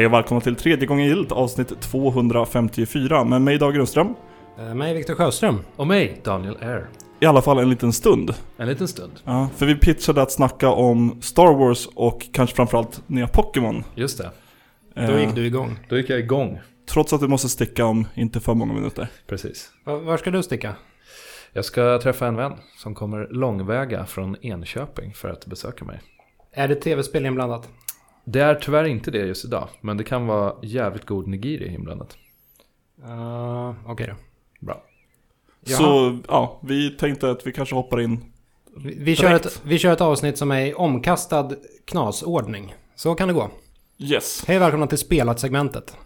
[0.00, 4.14] Hej och välkomna till tredje gången gillt avsnitt 254 med mig Dag Grundström.
[4.58, 5.58] Eh, Mig Viktor Sjöström.
[5.76, 6.88] Och mig, Daniel Air.
[7.20, 8.34] I alla fall en liten stund.
[8.56, 9.12] En liten stund.
[9.24, 13.84] Ja, för vi pitchade att snacka om Star Wars och kanske framförallt nya Pokémon.
[13.94, 14.30] Just det.
[14.94, 15.78] Då Eh, gick du igång.
[15.88, 16.60] Då gick jag igång.
[16.90, 19.08] Trots att du måste sticka om inte för många minuter.
[19.26, 19.70] Precis.
[19.84, 20.74] Va- Var ska du sticka?
[21.52, 26.00] Jag ska träffa en vän som kommer långväga från Enköping för att besöka mig.
[26.52, 27.68] Är det tv-spel inblandat?
[28.32, 32.16] Det är tyvärr inte det just idag, men det kan vara jävligt god nigiri inblandat.
[33.04, 34.14] Uh, Okej då.
[34.66, 34.82] Bra.
[35.60, 35.78] Jaha.
[35.78, 38.24] Så ja, vi tänkte att vi kanske hoppar in.
[38.76, 41.50] Vi, vi, kör ett, vi kör ett avsnitt som är i omkastad
[41.84, 42.74] knasordning.
[42.94, 43.50] Så kan det gå.
[43.98, 44.44] Yes.
[44.46, 45.96] Hej och välkomna till spelat-segmentet.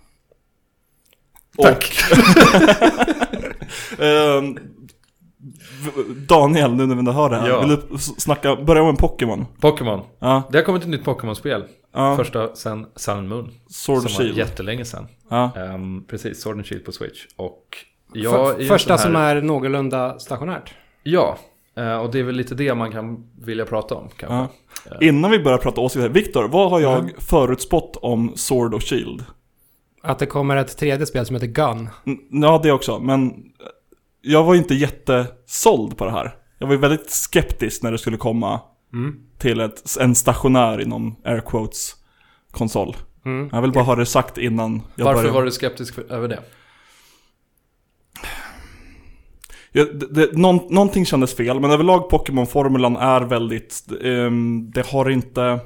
[1.59, 1.93] Tack!
[3.99, 4.59] Ehm,
[6.29, 7.49] Daniel, nu när vi hör det här.
[7.49, 7.61] Ja.
[7.61, 9.47] Vill du snacka, börja med Pokémon?
[9.61, 10.01] Pokémon.
[10.19, 11.65] Ja, Det har kommit ett nytt Pokémon-spel.
[11.95, 12.17] Ja.
[12.17, 13.51] Första sen Sun and Moon.
[13.69, 14.39] Sword som var Shield.
[14.39, 15.07] jättelänge sedan.
[15.31, 15.51] Ja.
[15.57, 17.27] Ehm, precis, Sword and Shield på Switch.
[17.37, 17.77] Och
[18.13, 19.37] jag För, ju första sån som här...
[19.37, 20.75] är någorlunda stationärt.
[21.03, 21.39] Ja,
[21.77, 24.55] eh, och det är väl lite det man kan vilja prata om kanske.
[24.91, 24.97] Ja.
[25.01, 27.15] Innan vi börjar prata åsikter, Viktor, vad har jag Mm.
[27.19, 29.25] förutspått om Sword och Shield?
[30.03, 31.89] Att det kommer ett tredje spel som heter Gun.
[32.07, 33.33] N- Ja, det också, men
[34.21, 36.37] jag var inte jättesåld på det här.
[36.59, 38.61] Jag var ju väldigt skeptisk när det skulle komma
[38.95, 39.17] Mm.
[39.39, 41.95] till ett, en stationär inom air quotes
[42.51, 42.97] konsol.
[43.25, 43.49] Mm.
[43.53, 45.35] Jag vill bara ha det sagt innan jag Varför börjar.
[45.35, 46.41] var du skeptisk för, över det?
[49.73, 55.11] Ja, det, det, någon, någonting kändes fel, men överlag Pokémon-formulan är väldigt, ehm, det har
[55.11, 55.61] inte,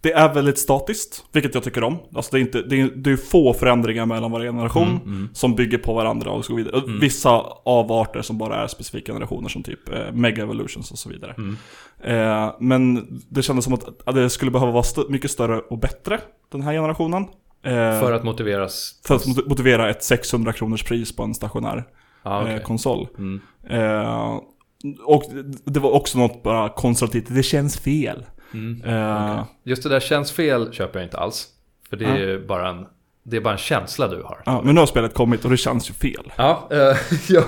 [0.00, 1.98] det är väldigt statiskt, vilket jag tycker om.
[2.14, 5.28] Alltså det är, inte, det är, det är få förändringar mellan varje generation Mm, mm.
[5.32, 6.82] som bygger på varandra och så vidare.
[6.86, 7.00] Mm.
[7.00, 7.30] Vissa
[7.64, 11.34] avarter som bara är specifika generationer som typ eh, Mega Evolutions och så vidare.
[11.38, 11.56] Mm.
[12.04, 15.78] Eh, men det kändes som att, att det skulle behöva vara st- mycket större och
[15.78, 16.20] bättre
[16.52, 17.22] den här generationen.
[17.64, 19.00] Eh, För att motiveras?
[19.06, 21.84] för att mot- motivera ett 600 kronors pris på en stationär
[22.24, 22.54] Ja, okej.
[22.54, 23.08] eh, konsol.
[23.18, 23.40] Mm.
[23.70, 24.38] Eh,
[25.04, 25.22] och
[25.64, 28.24] det var också något bara konservativt, det känns fel.
[28.54, 28.82] Mm.
[28.84, 29.54] Eh, Okej.
[29.64, 31.46] Just det där känns fel köper jag inte alls.
[31.88, 32.86] För det är ju bara en,
[33.22, 34.42] det är bara en känsla du har.
[34.46, 36.32] ja, men nu har spelet kommit och det känns ju fel.
[36.36, 36.96] Ja, eh,
[37.28, 37.44] jag,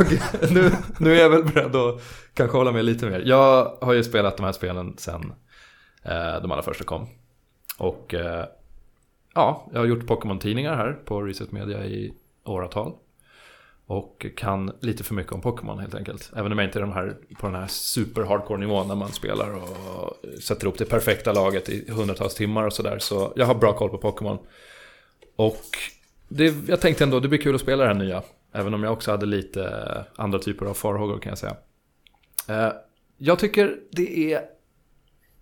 [0.50, 2.02] nu, nu är jag väl beredd att
[2.34, 3.22] kanske hålla med lite mer.
[3.26, 5.32] Jag har ju spelat de här spelen sen
[6.04, 7.06] eh, de allra första kom.
[7.78, 8.44] Och eh,
[9.34, 12.92] ja, jag har gjort Pokémon-tidningar här på Reset Media i åratal.
[13.90, 16.30] Och kan lite för mycket om Pokémon helt enkelt.
[16.36, 19.12] Även om jag inte är de här, på den här super hardcore nivån när man
[19.12, 22.98] spelar och sätter upp det perfekta laget i hundratals timmar och sådär.
[22.98, 24.38] Så jag har bra koll på Pokémon.
[25.36, 25.64] Och
[26.28, 28.22] det, jag tänkte ändå det blir kul att spela det här nya.
[28.52, 31.56] Även om jag också hade lite andra typer av farhågor kan jag säga.
[32.48, 32.72] Eh,
[33.18, 34.42] jag tycker det är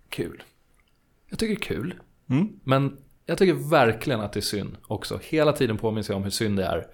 [0.08, 0.42] kul.
[1.28, 1.94] Jag tycker det är kul.
[2.30, 2.48] Mm.
[2.64, 5.20] Men jag tycker verkligen att det är synd också.
[5.22, 6.86] Hela tiden påminns jag om hur synd det är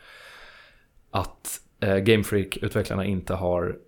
[1.14, 3.78] att eh, Game Freak-utvecklarna inte har...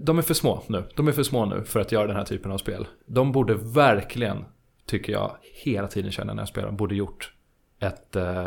[0.00, 0.84] De är för små nu.
[0.96, 2.86] De är för små nu för att göra den här typen av spel.
[3.06, 4.44] De borde verkligen,
[4.86, 7.32] tycker jag, hela tiden känna när jag spelar, borde gjort
[7.80, 8.46] ett, eh,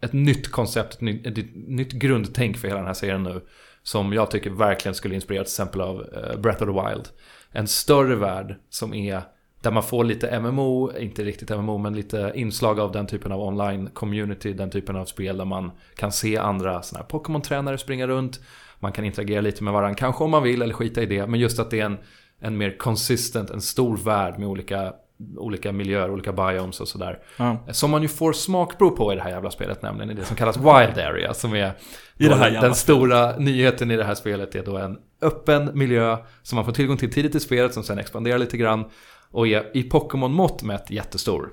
[0.00, 3.40] ett nytt koncept, ett, nytt, ett nytt grundtänk för hela den här serien nu.
[3.82, 7.08] Som jag tycker verkligen skulle inspireras till exempel av eh, Breath of the Wild.
[7.52, 9.22] En större värld som är
[9.66, 13.40] där man får lite MMO, inte riktigt MMO, men lite inslag av den typen av
[13.40, 18.06] online community, den typen av spel där man kan se andra såna här Pokémon-tränare springa
[18.06, 18.40] runt.
[18.78, 21.40] Man kan interagera lite med varandra, kanske om man vill eller skita i det, men
[21.40, 21.98] just att det är en,
[22.40, 24.92] en mer consistent, en stor värld med olika,
[25.36, 27.18] olika miljöer, olika biomes och sådär.
[27.36, 27.58] Ja.
[27.70, 30.36] Som man ju får smakprov på i det här jävla spelet nämligen, i det som
[30.36, 31.72] kallas Wild Area, som är
[32.18, 36.64] det den, stora nyheten i det här spelet är då en öppen miljö som man
[36.64, 38.84] får tillgång till tidigt i spelet som sen expanderar lite grann
[39.36, 41.50] och är i Pokémon-mått mätt jättestor.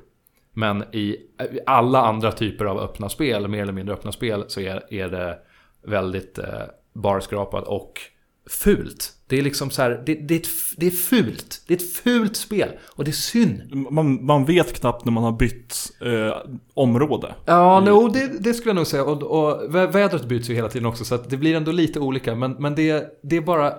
[0.53, 1.17] Men i
[1.65, 5.39] alla andra typer av öppna spel, mer eller mindre öppna spel, så är, är det
[5.85, 6.45] väldigt eh,
[6.93, 8.01] barskrapat och
[8.49, 9.13] fult.
[9.27, 10.47] Det är liksom så här, det, det, är ett,
[10.77, 11.63] det är fult.
[11.67, 12.69] Det är ett fult spel.
[12.95, 13.75] Och det är synd.
[13.91, 16.37] Man, man vet knappt när man har bytt eh,
[16.73, 17.35] område.
[17.45, 19.03] Ja, no, det, det skulle jag nog säga.
[19.03, 21.99] Och, och vä- vädret byts ju hela tiden också, så att det blir ändå lite
[21.99, 22.35] olika.
[22.35, 23.73] Men, men det, det är bara...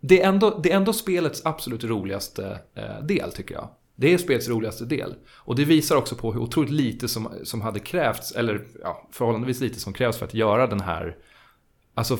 [0.00, 3.68] Det är, ändå, det är ändå spelets absolut roligaste eh, del, tycker jag.
[3.96, 5.14] Det är spelets roligaste del.
[5.32, 9.60] Och det visar också på hur otroligt lite som, som hade krävts, eller ja, förhållandevis
[9.60, 11.16] lite som krävs för att göra den här...
[11.94, 12.18] Alltså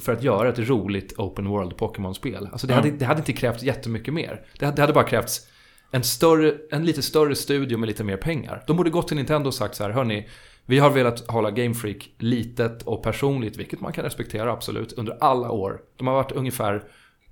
[0.00, 2.48] för att göra ett roligt open world Pokémon-spel.
[2.52, 2.76] Alltså det, Ja.
[2.76, 4.46] hade, det hade inte krävt jättemycket mer.
[4.58, 5.46] Det hade, det hade bara krävts
[5.90, 8.64] en, större, en lite större studio med lite mer pengar.
[8.66, 10.28] De borde gått till Nintendo och sagt så här, hörni,
[10.66, 15.16] vi har velat hålla Game Freak litet och personligt, vilket man kan respektera absolut, under
[15.20, 15.80] alla år.
[15.96, 16.82] De har varit ungefär,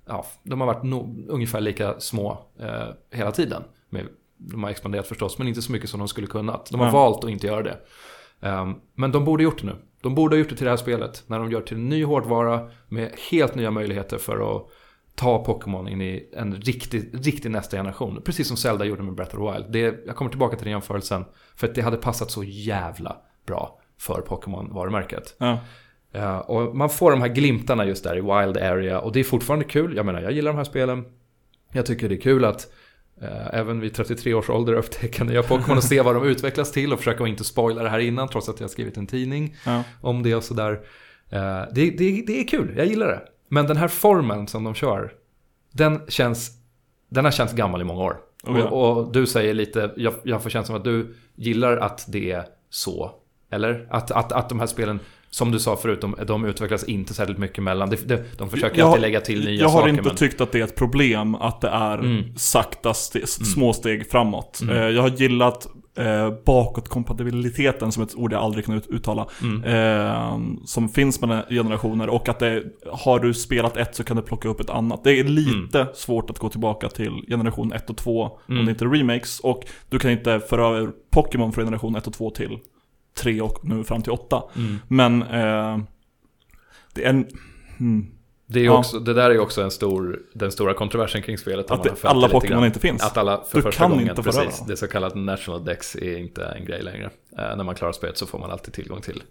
[0.07, 3.63] ja, de har varit no, ungefär lika små eh, hela tiden.
[4.39, 6.69] De har expanderat förstås, men inte så mycket som de skulle kunnat.
[6.71, 6.93] De har Ja.
[6.93, 7.77] valt att inte göra det.
[8.41, 9.75] Ehm, men de borde gjort det nu.
[10.01, 11.23] De borde ha gjort det till det här spelet.
[11.27, 14.63] När de gör till en ny hårdvara med helt nya möjligheter för att
[15.15, 18.21] ta Pokémon in i en riktig, riktig nästa generation.
[18.25, 19.71] Precis som Zelda gjorde med Breath of the Wild.
[19.71, 21.25] Det, jag kommer tillbaka till den jämförelsen.
[21.55, 25.35] För att det hade passat så jävla bra för Pokémon-varumärket.
[25.37, 25.57] Ja.
[26.17, 29.23] Ja, och man får de här glimtarna just där i Wild Area och det är
[29.23, 29.95] fortfarande kul.
[29.95, 31.05] Jag menar, jag gillar de här spelen.
[31.73, 32.67] Jag tycker det är kul att
[33.21, 36.93] eh, även vid 33 års ålder upptäcka nya Pokémon och se vad de utvecklas till
[36.93, 39.83] och försöka inte spoila det här innan trots att jag skrivit en tidning Ja.
[40.01, 40.71] om det och sådär.
[41.29, 41.39] Eh,
[41.73, 43.21] det, det, det är kul, jag gillar det.
[43.49, 45.11] Men den här formen som de kör,
[45.71, 46.51] den känns,
[47.09, 48.17] den har känts gammal i många år.
[48.43, 48.65] Oh ja.
[48.69, 52.31] och, och du säger lite, jag, jag får känslan av att du gillar att det
[52.31, 53.11] är så.
[53.51, 53.87] Eller?
[53.89, 54.99] Att, att, att de här spelen,
[55.29, 57.89] som du sa förut, de, de utvecklas inte särskilt mycket mellan.
[57.89, 59.89] De, de, de försöker Jag- alltid lägga till nya Jag har saker.
[59.89, 60.15] inte men...
[60.15, 62.23] tyckt att det är ett problem att det är Mm.
[62.37, 64.59] sakta ste- små steg framåt.
[64.61, 64.77] Mm.
[64.77, 69.27] Eh, Jag har gillat eh, bakåtkompatibiliteten som ett ord jag aldrig kan ut- uttala.
[69.41, 69.63] Mm.
[69.63, 74.23] Eh, som finns mellan generationer och att det, har du spelat ett så kan du
[74.23, 75.03] plocka upp ett annat.
[75.03, 78.59] Det är lite svårt att gå tillbaka till generation 1 och 2 Mm.
[78.59, 79.39] om det inte är remakes.
[79.39, 82.57] Och du kan inte föra över Pokémon från generation 1 och 2 till
[83.17, 84.43] 3 och nu fram till 8.
[84.55, 84.75] Mm.
[84.87, 85.79] Men eh,
[86.93, 87.27] det är en...
[87.77, 88.11] Hmm.
[88.49, 88.77] Det, är Ja.
[88.77, 91.71] också, det där är ju också en stor, den stora kontroversen kring spelet.
[91.71, 93.03] Att man det, alla Pokémon inte finns.
[93.03, 96.17] Att alla för Du första kan gången, inte precis, det så kallade National Dex är
[96.17, 97.09] inte en grej längre.
[97.37, 99.23] Eh, när man klarar spelet så får man alltid tillgång till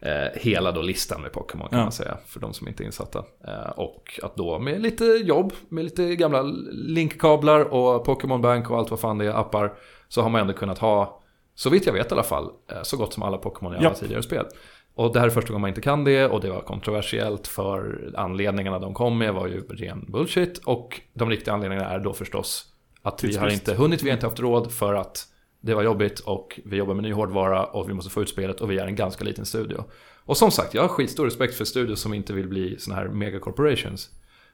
[0.00, 1.84] eh, hela då listan med Pokémon kan Ja.
[1.84, 2.16] man säga.
[2.26, 3.24] För de som inte är insatta.
[3.48, 6.42] Eh, och att då med lite jobb, med lite gamla
[6.72, 9.72] linkkablar och Pokémon Bank och allt vad fan det är, appar.
[10.08, 11.22] Så har man ändå kunnat ha,
[11.58, 13.84] så vitt jag vet i alla fall, eh, så gott som alla Pokémon i alla
[13.84, 13.94] Ja.
[13.94, 14.46] tidigare spel.
[14.94, 18.12] Och det här är första gången man inte kan det och det var kontroversiellt för
[18.16, 20.58] anledningarna de kom med var ju ren bullshit.
[20.58, 22.72] Och de riktiga anledningarna är då förstås
[23.02, 25.26] att vi har inte hunnit, vi har inte haft råd för att
[25.60, 28.60] det var jobbigt och vi jobbar med ny hårdvara och vi måste få ut spelet
[28.60, 29.84] och vi är en ganska liten studio.
[30.24, 33.08] Och som sagt, jag har skitstor respekt för studios som inte vill bli såna här
[33.08, 34.10] megacorporations.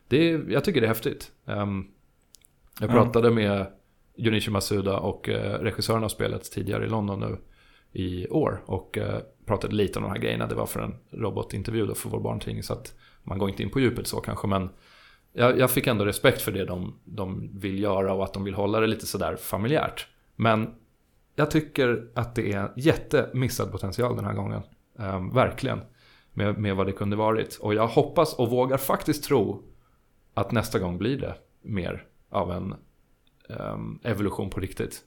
[0.08, 1.30] Det jag tycker det är häftigt.
[1.46, 1.84] Ehm,
[2.80, 2.92] jag Ja.
[2.94, 3.66] pratade med
[4.16, 7.38] Junichi Masuda och eh, regissören av spelet tidigare i London nu
[7.92, 10.46] i år och eh, pratade lite om de här grejerna.
[10.46, 13.70] Det var för en robotintervju då för vår barntidning så att man går inte in
[13.70, 14.70] på djupet så kanske men
[15.32, 18.54] jag, jag fick ändå respekt för det de, de vill göra och att de vill
[18.54, 20.06] hålla det lite sådär familjärt.
[20.36, 20.74] Men
[21.34, 24.62] jag tycker att det är jättemissad potential den här gången.
[24.98, 25.80] Ehm, verkligen.
[26.34, 27.58] Med, med vad det kunde varit.
[27.60, 29.62] Och jag hoppas och vågar faktiskt tro
[30.34, 32.74] att nästa gång blir det mer av en
[33.48, 35.00] ehm, evolution på riktigt.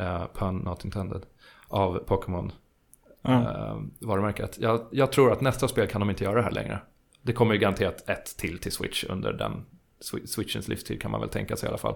[0.00, 1.22] Uh, pun not intended.
[1.68, 2.52] Av Pokémon
[3.22, 3.32] Ja.
[3.42, 4.58] eh, varumärket.
[4.60, 6.78] Jag, jag tror att nästa spel kan de inte göra det här längre.
[7.22, 9.64] Det kommer ju garanterat ett till till Switch under den
[10.12, 11.94] Swi- Switchens livstid kan man väl tänka sig i alla fall.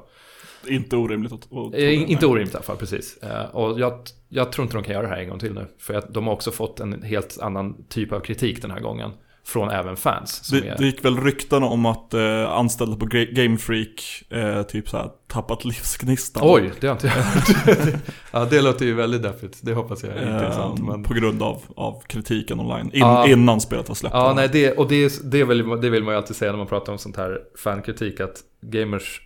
[0.68, 1.52] Inte orimligt att...
[1.52, 3.16] att Eh, inte orimligt i alla fall, precis.
[3.16, 5.66] Eh, och jag, jag tror inte de kan göra det här en gång till nu.
[5.78, 9.10] För att de har också fått en helt annan typ av kritik den här gången.
[9.44, 10.44] Från även fans.
[10.44, 14.22] Som Det, är, det gick väl rykten om att eh, anställda på Ga- Game Freak
[14.30, 16.42] eh, typ så här tappat livsgnistan.
[16.46, 18.00] Oj, det har inte jag hört.
[18.32, 19.58] ja, det låter ju väldigt deppigt.
[19.62, 20.80] Det hoppas jag inte är Eh, sant.
[20.88, 21.02] Men...
[21.02, 22.86] På grund av, av kritiken online.
[22.92, 23.28] In, Ja.
[23.28, 24.14] Innan spelet var släppt.
[24.14, 26.58] Ja, nej, det, och det, är- det, vill, det vill man ju alltid säga när
[26.58, 28.20] man pratar om sånt här fankritik.
[28.20, 29.20] Att gamers,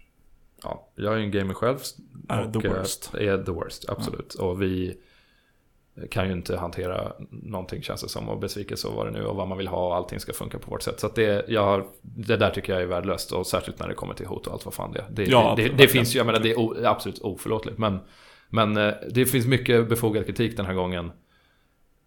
[0.62, 1.78] ja, jag är ju en gamer själv.
[2.28, 3.10] Är the eh, worst.
[3.14, 4.34] Är the worst, absolut.
[4.34, 4.94] Och vi
[6.10, 8.28] kan ju inte hantera någonting känns det som.
[8.28, 10.58] Och besvikelse och vad det nu och vad man vill ha och allting ska funka
[10.58, 11.00] på vårt sätt.
[11.00, 13.32] Så det, jag har, det där tycker jag är värdelöst.
[13.32, 15.06] Och särskilt när det kommer till hot och allt vad fan det är.
[15.10, 17.78] Det, Ja, det, det, det finns ju, jag menar det är o, absolut oförlåtligt.
[17.78, 17.98] Men,
[18.48, 21.12] men eh, det finns mycket befogad kritik den här gången.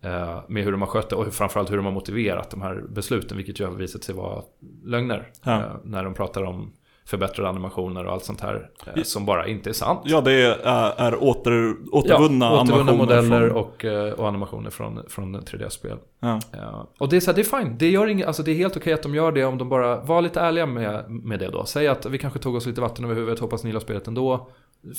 [0.04, 2.84] eh, Med hur de har skött det och framförallt hur de har motiverat de här
[2.90, 3.38] besluten.
[3.38, 4.44] Vilket ju har visat sig vara
[4.84, 5.32] lögner.
[5.44, 5.60] Ja.
[5.60, 6.74] eh, När de pratar om
[7.10, 8.70] förbättrade animationer och allt sånt här.
[8.96, 10.00] eh, Som bara inte är sant.
[10.04, 10.58] Ja, det är,
[10.98, 15.98] är åter, återvunna ja, återvunna animationer modeller från- och, eh, och animationer från, från 3D-spel.
[16.20, 16.40] Ja.
[16.52, 16.90] Ja.
[17.00, 17.76] Och det är så här, det är fine.
[17.80, 20.00] Det, gör inget, alltså det är helt okej att de gör det om de bara
[20.02, 21.66] var lite ärliga med, med det då.
[21.66, 24.50] Säg att vi kanske tog oss lite vatten över huvudet, hoppas ni gillar spelet ändå.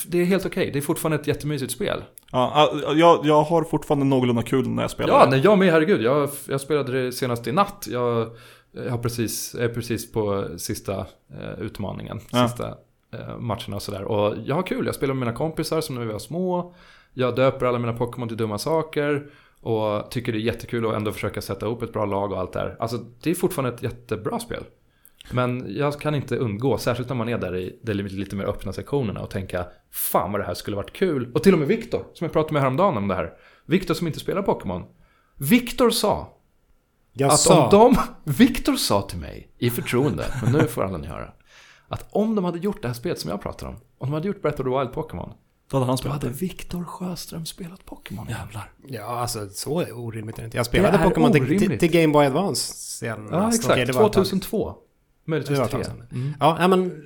[0.07, 0.71] Det är helt okej.
[0.73, 2.03] Det är fortfarande ett jättemysigt spel.
[2.33, 5.15] Ja, jag, jag har fortfarande någorlunda kul när jag spelar.
[5.15, 6.03] Ja, nej, jag med, herregud.
[6.03, 7.87] Jag, jag spelade det senast i natt.
[7.91, 8.29] Jag
[8.91, 11.07] har precis, är precis på sista
[11.41, 12.21] eh, utmaningen.
[12.31, 12.49] Ja.
[12.49, 12.69] Sista
[13.13, 14.03] eh, matcherna och sådär.
[14.03, 14.87] Och jag har kul.
[14.87, 16.75] Jag spelar med mina kompisar som när vi var små.
[17.15, 19.31] Jag döper alla mina Pokémon till dumma saker.
[19.61, 22.53] Och tycker det är jättekul att ändå försöka sätta ihop ett bra lag och allt
[22.53, 22.77] det här.
[22.79, 24.65] Alltså, det är fortfarande ett jättebra spel.
[25.31, 28.73] Men jag kan inte undgå, särskilt när man är där i de lite mer öppna
[28.73, 31.33] sektionerna och tänka Fan vad det här skulle varit kul.
[31.35, 33.33] Och till och med Viktor, som jag pratade med häromdagen om det här.
[33.67, 34.85] Viktor som inte spelar Pokémon.
[35.37, 36.38] Viktor sa
[37.19, 37.65] Jag att sa...
[37.65, 38.01] om de...
[38.33, 41.33] Viktor sa till mig i förtroende, men nu får alla ni höra.
[41.89, 43.75] Att om de hade gjort det här spelet som jag pratar om.
[43.75, 45.33] Om de hade gjort Breath of the Wild Pokémon,
[45.71, 46.39] Då hade han då spelat hade det.
[46.39, 48.27] Viktor Sjöström spelat Pokémon.
[48.29, 48.73] Jävlar.
[48.89, 50.57] Ja, alltså så orimligt är det inte.
[50.57, 53.33] Jag spelade är Pokémon till, till, Game Boy Advance senast.
[53.33, 53.71] Ja, exakt.
[53.71, 54.25] Okej, det var ett tag.
[54.25, 54.75] 2002.
[55.25, 55.85] Det Möjligtvis var ett tre.
[55.85, 56.07] tag sedan.
[56.13, 56.35] Mm.
[56.41, 57.05] Ja, men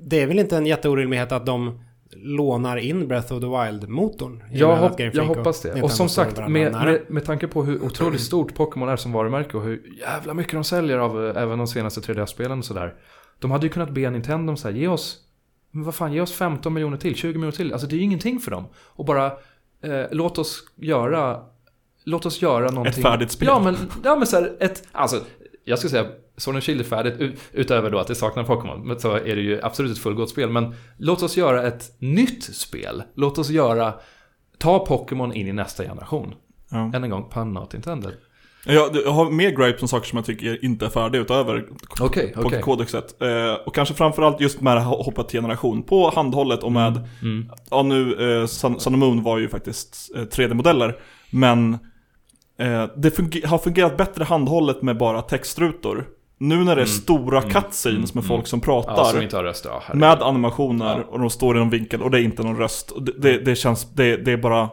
[0.00, 1.80] det är väl inte en jätteorimlighet att de
[2.16, 4.42] lånar in Breath of the Wild-motorn?
[4.52, 5.82] Jag, Game jag hoppas det.
[5.82, 9.56] Och som sagt, med, med, med tanke på hur otroligt stort Pokémon är som varumärke
[9.56, 12.94] och hur jävla mycket de säljer av eh, även de senaste 3DS-spelen och sådär.
[13.38, 15.18] De hade ju kunnat be Nintendo så här, ge oss,
[15.70, 17.72] men vad fan, ge oss 15 miljoner till, 20 miljoner till.
[17.72, 18.64] Alltså det är ju ingenting för dem.
[18.76, 19.26] Och bara,
[19.82, 21.40] eh, låt oss göra,
[22.04, 23.02] låt oss göra någonting.
[23.02, 23.48] färdigt spel.
[23.48, 25.20] Ja men, ja, men så här, ett, alltså,
[25.64, 28.86] jag skulle säga, Sword and Shield är färdigt, utöver då att det saknar Pokémon.
[28.86, 30.50] Men så är det ju absolut ett fullgott spel.
[30.50, 33.02] Men låt oss göra ett nytt spel.
[33.14, 33.94] Låt oss göra,
[34.58, 36.34] ta Pokémon in i nästa generation.
[36.70, 36.90] Ja.
[36.94, 38.12] Än en gång, pun not intended.
[38.66, 41.64] Jag, jag har mer gripes om saker som jag tycker inte är färdiga utöver
[42.00, 42.42] Okej, okej.
[42.42, 43.22] Pokékodexet.
[43.22, 45.82] Eh, och kanske framförallt just med det här hoppat till generation.
[45.82, 47.50] På handhållet och med, Mm.
[47.70, 50.96] ja nu, eh, Sun, Sun Moon var ju faktiskt eh, 3D-modeller.
[51.30, 51.72] Men
[52.58, 56.06] eh, det funger- har fungerat bättre handhållet med bara textrutor.
[56.42, 58.94] Nu när det är stora cutscenes med folk som pratar.
[58.96, 59.82] Ja, som inte har röst, ja.
[59.94, 61.04] med animationer Ja.
[61.10, 62.92] och de står i någon vinkel och det är inte någon röst.
[63.00, 64.68] Det, det, det känns, det, det är bara...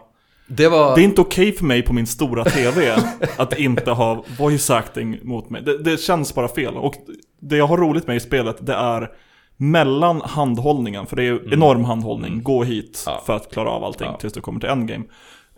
[0.48, 0.96] Det var...
[0.96, 2.96] Det är inte okej för mig på min stora TV
[3.38, 5.62] att inte ha voice acting mot mig.
[5.62, 6.76] Det, det känns bara fel.
[6.76, 6.94] Och
[7.40, 9.10] det jag har roligt med i spelet, det är
[9.58, 13.18] mellan handhållningen, för det är ju enorm handhållning, gå hit Mm.
[13.18, 13.24] Ja.
[13.26, 15.04] för att klara av allting tills du kommer till endgame.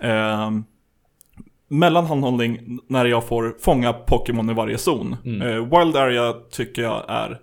[0.02, 0.64] Ehm,
[1.72, 5.16] mellan handhållning när jag får fånga Pokémon i varje zon.
[5.26, 5.42] Mm.
[5.42, 7.40] Eh, Wild Area tycker jag är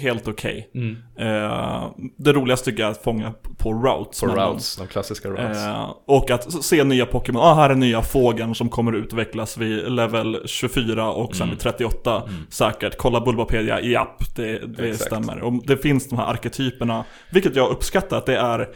[0.00, 0.70] helt okej.
[0.74, 0.96] Mm.
[1.18, 4.20] Eh, det roligaste tycker jag är att fånga på routes.
[4.20, 5.66] På routes, de klassiska routes.
[5.66, 7.42] Eh, och att se nya Pokémon.
[7.42, 11.50] Ah, här är nya fågeln som kommer utvecklas vid level 24 och sen Mm.
[11.54, 12.22] vid 38.
[12.50, 12.96] Säkert.
[12.96, 15.06] Kolla Bulbapedia, japp, det, det Exakt.
[15.06, 15.40] stämmer.
[15.42, 18.68] Och det finns de här arketyperna, vilket jag uppskattar att det är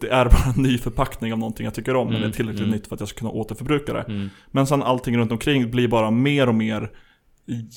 [0.00, 2.60] det är bara en ny förpackning av någonting jag tycker om, men det är tillräckligt
[2.60, 2.74] mm.
[2.74, 4.00] nytt för att jag ska kunna återförbruka det.
[4.00, 4.30] Mm.
[4.50, 6.90] Men sen allting runt omkring blir bara mer och mer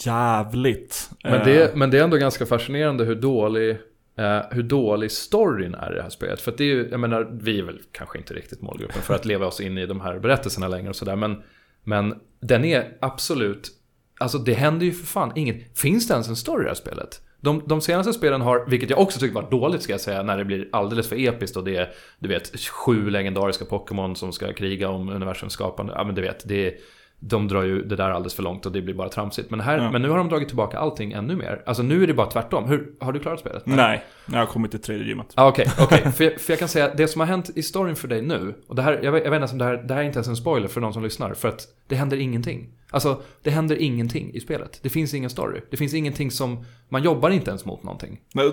[0.06, 1.10] jävligt.
[1.24, 3.70] Men Eh, det, men det är ändå ganska fascinerande hur dålig,
[4.18, 6.42] eh, hur dålig storyn är i det här spelet.
[6.42, 9.14] För att det är ju, jag menar, vi är väl kanske inte riktigt målgruppen för
[9.14, 11.16] att leva oss in i de här berättelserna längre och sådär.
[11.16, 11.42] Men,
[11.84, 13.72] men den är absolut,
[14.20, 15.80] alltså det händer ju för fan inget.
[15.80, 17.22] Finns det ens en story i det här spelet?
[17.42, 20.38] De, de senaste spelen har, vilket jag också tycker var dåligt ska jag säga, när
[20.38, 24.54] det blir alldeles för episkt och det är, du vet, sju legendariska Pokémon som ska
[24.54, 25.94] kriga om universums skapande.
[25.96, 26.74] Ja men du vet, det är,
[27.20, 29.50] de drar ju det där alldeles för långt och det blir bara tramsigt.
[29.50, 29.92] Men, här, Ja.
[29.92, 31.62] men nu har de dragit tillbaka allting ännu mer.
[31.66, 32.66] Alltså nu är det bara tvärtom.
[32.70, 33.64] Hur, har du klarat spelet?
[33.66, 35.28] Nej, jag har kommit till tredje gymmet.
[35.36, 36.12] Ah, Okej, okej.
[36.12, 38.54] För, jag- för jag kan säga det som har hänt i storyn för dig nu,
[38.68, 40.18] och det här, jag vet, jag vet inte om det här, det här är inte
[40.18, 42.70] ens en spoiler för någon som lyssnar, för att det händer ingenting.
[42.92, 44.80] Alltså, det händer ingenting i spelet.
[44.84, 45.62] Det finns ingen story.
[45.72, 48.20] Det finns ingenting som, man jobbar inte ens mot någonting.
[48.34, 48.52] Nej,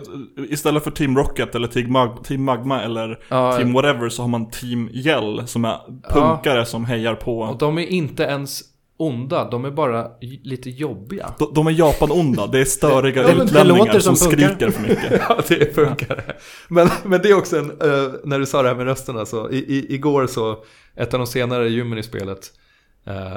[0.50, 3.56] Istället för Team Rocket eller Team, Mag- Team Magma eller Ja.
[3.56, 5.78] Team Whatever så har man Team Yell som är
[6.12, 7.38] punkare som hejar på.
[7.38, 8.60] Och de är inte ens
[8.98, 10.06] onda, de är bara
[10.42, 11.34] lite jobbiga.
[11.38, 15.12] De, de är Japan-onda, det är störiga Det- det utlänningar som, som skriker för mycket.
[15.28, 16.36] Ja, det funkar.
[16.68, 19.50] Men, men det är också en, eh, när du sa det här med rösterna så,
[19.50, 20.64] i, i, igår så,
[20.96, 22.42] ett av de senare gymmen i spelet, eh,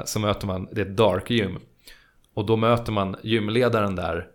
[0.04, 1.58] så möter man, det är ett dark gym.
[2.34, 4.26] Och då möter man, gymledaren där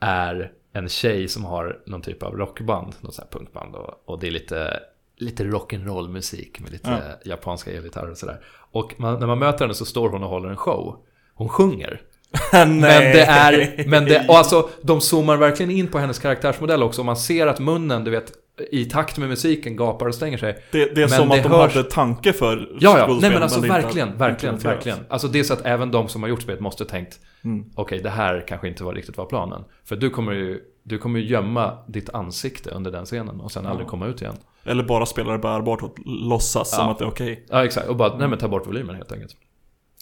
[0.00, 3.74] är en tjej som har någon typ av rockband, något sånt här punkband.
[3.74, 4.80] Och, och det är lite,
[5.16, 8.40] lite rock'n'roll musik med lite japanska elgitarrer och sådär.
[8.70, 10.96] Och man, när man möter henne så står hon och håller en show.
[11.34, 12.00] Hon sjunger.
[12.52, 17.00] Men det är, men det, och alltså de zoomar verkligen in på hennes karaktärsmodell också.
[17.00, 18.32] Och man ser att munnen, du vet,
[18.70, 20.58] i takt med musiken gapar och stänger sig.
[20.72, 23.30] Det, det är Men som det att de hörs- hade tanke för Ja, ja, nej
[23.30, 24.98] men alltså inte verkligen, verkligen, verkligen.
[25.08, 27.64] Alltså det är så att även de som har gjort spelet måste tänkt, Mm.
[27.74, 29.64] okej det här kanske inte var riktigt var planen.
[29.84, 33.66] För du kommer ju, du kommer ju gömma ditt ansikte under den scenen och sen
[33.66, 34.36] aldrig komma ut igen.
[34.64, 36.90] Eller bara spela det bärbart och låtsas som Ja.
[36.92, 37.46] att det är okej.
[37.50, 37.88] Ja, exakt.
[37.88, 39.36] Och bara, nej men ta bort volymen helt enkelt.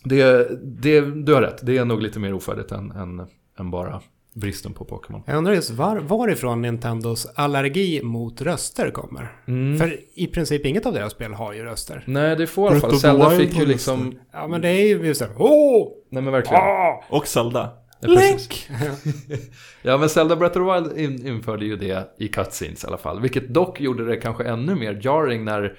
[0.04, 3.26] Det, det, du har rätt, det är nog lite mer ofärdigt än, än,
[3.58, 4.00] än bara
[4.34, 5.22] bristen på Pokémon.
[5.26, 9.32] Jag undrar just var, varifrån Nintendos allergi mot röster kommer.
[9.48, 9.78] Mm.
[9.78, 12.04] För i princip inget av deras spel har ju röster.
[12.06, 13.00] Nej, det får i alla fall.
[13.00, 14.18] Zelda fick ju liksom...
[14.32, 15.28] Ja, men det är ju just det.
[15.38, 15.88] Åh!
[16.10, 16.62] Nej men verkligen.
[16.62, 17.04] Ah!
[17.08, 17.70] Och Zelda.
[18.00, 18.68] Ja, precis.
[19.82, 22.98] Ja men Zelda Breath of the Wild in, införde ju det i cutscenes i alla
[22.98, 23.20] fall.
[23.20, 25.76] Vilket dock gjorde det kanske ännu mer jarring när,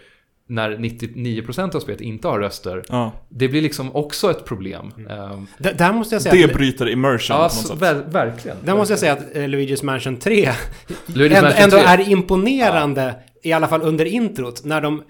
[0.53, 2.83] när 99% av spelet inte har röster.
[2.89, 3.11] Ja.
[3.29, 4.91] Det blir liksom också ett problem.
[5.09, 7.77] Ehm, D- där måste jag säga Det att, bryter immersion ja, på något så, sätt.
[7.81, 8.57] ver, verkligen.
[8.65, 10.45] där måste jag säga att eh, Luigi's Mansion 3
[11.05, 11.85] Luigi's ändå, Mansion ändå 3.
[11.85, 15.03] är imponerande, i alla fall under introt, när de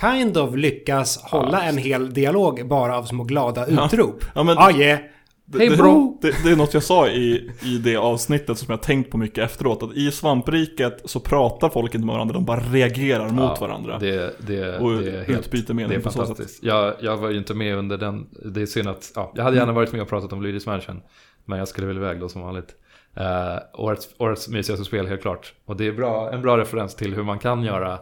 [0.00, 4.24] kind of lyckas hålla en hel dialog bara av små glada utrop.
[4.34, 4.98] Ja, men- Ah, yeah.
[5.48, 6.18] Det, det, bro!
[6.22, 9.44] Det, det är något jag sa i, i det avsnittet som jag tänkt på mycket
[9.44, 9.82] efteråt.
[9.82, 13.98] Att i svampriket så pratar folk inte med varandra, de bara reagerar mot Ja, varandra.
[13.98, 16.18] Det, det, och det är helt utbyter Det mening är så sätt.
[16.18, 16.62] fantastiskt.
[16.62, 19.56] Jag, jag var ju inte med under den, det är synd att, ja, jag hade
[19.56, 21.02] gärna varit med och pratat om Luigi's Mansion.
[21.44, 22.74] Men jag skulle väl iväg då som vanligt.
[23.20, 25.54] Uh, årets, årets mysigaste spel helt klart.
[25.64, 27.98] Och det är bra, en bra referens till hur man kan göra.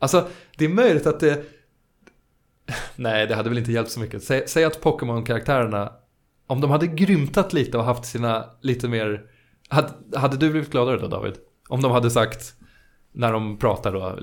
[0.00, 0.26] Alltså,
[0.58, 1.42] det är möjligt att det...
[2.96, 4.22] Nej, det hade väl inte hjälpt så mycket.
[4.22, 5.92] Säg, säg att Pokémon-karaktärerna,
[6.46, 9.22] om de hade grymtat lite och haft sina lite mer...
[9.68, 9.88] Hade,
[10.18, 11.34] hade du blivit gladare då David?
[11.68, 12.54] Om de hade sagt,
[13.12, 14.18] när de pratar då...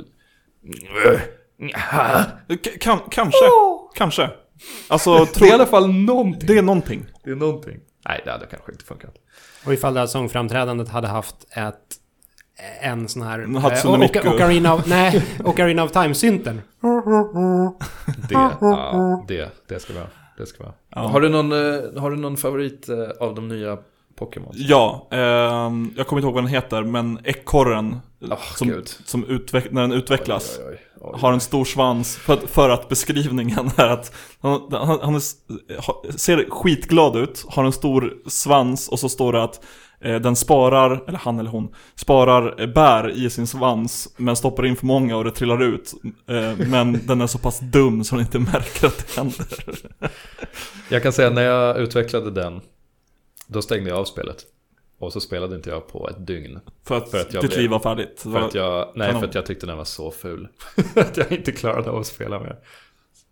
[2.84, 3.38] K- kanske,
[3.96, 4.30] kanske.
[4.88, 6.48] Alltså, Det tro, är i alla fall någonting.
[6.48, 7.06] det är någonting.
[7.24, 7.80] Det är någonting.
[8.08, 9.14] Nej, det hade kanske inte funkat.
[9.66, 11.76] Och ifall det här sångframträdandet hade haft ett
[12.82, 13.60] en sån här...
[13.60, 14.20] Hatsune eh, Miku.
[14.20, 14.88] Oca- Ocarina of...
[14.88, 16.62] Nej, Ocarina of Time-synten.
[18.30, 20.06] Det, ja, det, det ska vi ha.
[20.38, 20.76] Det ska vi ha.
[20.90, 21.08] Ja.
[21.08, 23.78] Har, du någon, eh, har du någon favorit eh, av de nya
[24.16, 24.52] Pokémon?
[24.56, 29.72] Ja, ehm, jag kommer inte ihåg vad den heter, men ekorren Åh, som, som utveck,
[29.72, 33.70] när den utvecklas Oj, oj, oj, har en stor svans för att, för att beskrivningen
[33.78, 39.10] är att han, han, han är, ser skitglad ut, har en stor svans och så
[39.10, 39.62] står det att eh,
[40.12, 44.76] den sparar, eller han eller hon, sparar eh, bär i sin svans men stoppar in
[44.76, 45.94] för många och det trillar ut.
[46.28, 49.48] Eh, men den är så pass dum så den inte märker att det händer.
[50.90, 52.62] Jag kan säga när jag utvecklade den,
[53.48, 54.38] då stängde jag av spelet.
[55.00, 56.60] Och så spelade inte jag på ett dygn.
[56.88, 58.20] För att, För att jag ditt blev- liv var färdigt.
[58.22, 59.22] För att jag, nej, kanon.
[59.22, 60.48] för att jag tyckte den var så ful.
[60.96, 62.56] att jag inte klarade av att spela mer.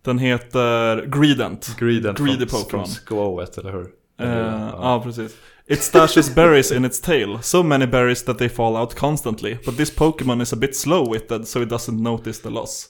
[0.04, 1.76] Den heter Greedent.
[1.78, 2.68] Greedent Greedy från, Pokémon.
[2.68, 3.86] från Squowet, eller hur?
[4.20, 4.70] Eh, Ja.
[4.82, 5.36] ja, precis.
[5.72, 7.38] It stashes berries in its tail.
[7.42, 9.58] So many berries that they fall out constantly.
[9.64, 12.88] But this Pokémon is a bit slow-witted so it doesn't notice the loss.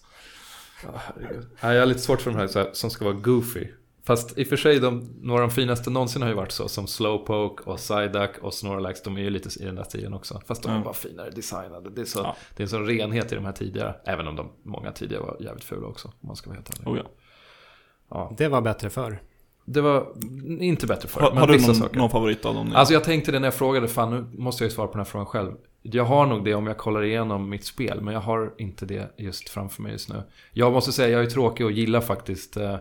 [0.85, 0.90] Ja.
[1.62, 3.66] Nej, jag har lite svårt för de här, så här som ska vara goofy.
[4.04, 6.68] Fast i och för sig, de, några av de finaste någonsin har ju varit så.
[6.68, 9.02] Som Slowpoke och Psyduck och Snorlax.
[9.02, 10.40] De är ju lite i den där stilen också.
[10.46, 10.83] Fast de är Ja.
[10.85, 11.90] bara finare designade.
[11.90, 12.37] Det är, så, Ja.
[12.57, 13.94] det är en sån renhet i de här tidigare.
[14.04, 16.09] Även om de många tidigare var jävligt fula också.
[16.09, 16.88] Om man ska vara helt ärlig.
[16.88, 17.04] Oh, ja.
[18.11, 19.22] Ja, Det var bättre förr.
[19.64, 20.07] Det var
[20.61, 21.20] inte bättre förr.
[21.20, 21.96] Har, har du någon, saker.
[21.98, 22.66] någon favorit av dem?
[22.68, 22.75] nu?
[22.75, 25.01] Alltså jag tänkte det när jag frågade, fan nu måste jag ju svara på den
[25.01, 25.53] här frågan själv.
[25.83, 29.14] Jag har nog det om jag kollar igenom mitt spel, men jag har inte det
[29.16, 30.22] just framför mig just nu.
[30.53, 32.57] Jag måste säga, jag är tråkig och gillar faktiskt...
[32.57, 32.77] Eh,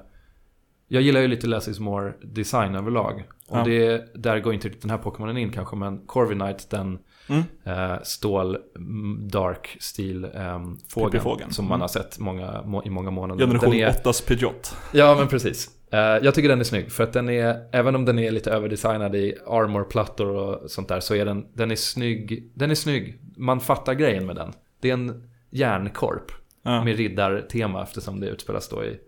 [0.88, 3.24] jag gillar ju lite less is more design överlag.
[3.48, 3.64] Och Ja.
[3.64, 7.44] det, där går inte den här Pokémonen in kanske, men Corviknight, den Mm.
[7.64, 11.82] eh, stål, mm, dark stil eh, fågeln, som man Mm.
[11.82, 13.46] har sett många, må, i många månader.
[13.46, 14.76] Generation Den är- 8s Pidgeot.
[14.94, 15.70] Ja, men precis.
[15.92, 18.52] Eh, jag tycker den är snygg, för att den är, även om den är lite
[18.52, 22.52] överdesignad i armorplattor och sånt där, så är den, den är snygg.
[22.54, 23.20] Den är snygg.
[23.38, 24.54] Man fattar grejen med den.
[24.80, 26.32] Det är en järnkorp
[26.64, 26.84] Ja.
[26.84, 29.00] med riddartema eftersom det utspelas då i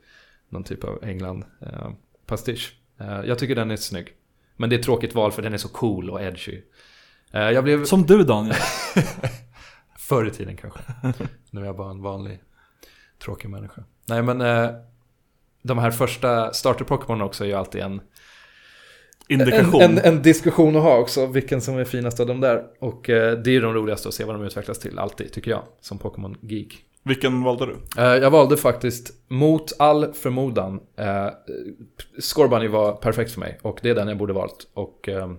[0.50, 1.90] någon typ av England eh,
[2.26, 2.76] pastisch.
[3.00, 4.08] Eh, jag tycker den är snygg.
[4.58, 6.62] Men det är ett tråkigt val för den är så cool och edgy.
[7.32, 8.56] Eh, jag blev Som du Daniel.
[9.98, 10.80] förr i tiden kanske.
[11.52, 12.40] nu är jag bara en vanlig
[13.24, 13.84] tråkig människa.
[14.10, 14.42] Nej men
[15.64, 18.02] de här första starter Pokémon också är ju alltid en,
[19.28, 19.82] Indikation.
[19.82, 21.26] en, en, en diskussion att ha också.
[21.26, 22.64] Vilken som är finast av de där.
[22.80, 25.52] Och eh, det är ju de roligaste att se vad de utvecklas till alltid tycker
[25.52, 25.64] jag.
[25.82, 26.86] Som Pokémon Geek.
[27.04, 28.02] Vilken valde du?
[28.02, 30.80] Eh, jag valde faktiskt mot all förmodan.
[30.98, 31.28] Eh,
[32.20, 33.60] Scorbunny var perfekt för mig.
[33.62, 34.68] Och det är den jag borde valt.
[34.74, 35.38] Och ehm,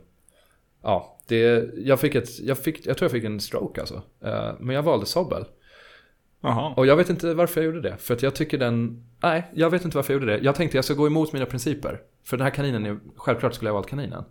[0.83, 4.03] ja, det, jag, fick ett, jag, fick, jag tror jag fick en stroke alltså.
[4.25, 5.45] Eh, men jag valde Sobel.
[6.45, 6.75] Jaha.
[6.77, 7.97] Och jag vet inte varför jag gjorde det.
[7.97, 9.05] För att jag tycker den...
[9.23, 10.45] Nej, jag vet inte varför jag gjorde det.
[10.45, 12.01] Jag tänkte jag ska gå emot mina principer.
[12.25, 14.25] För den här kaninen, är, självklart skulle jag ha valt kaninen.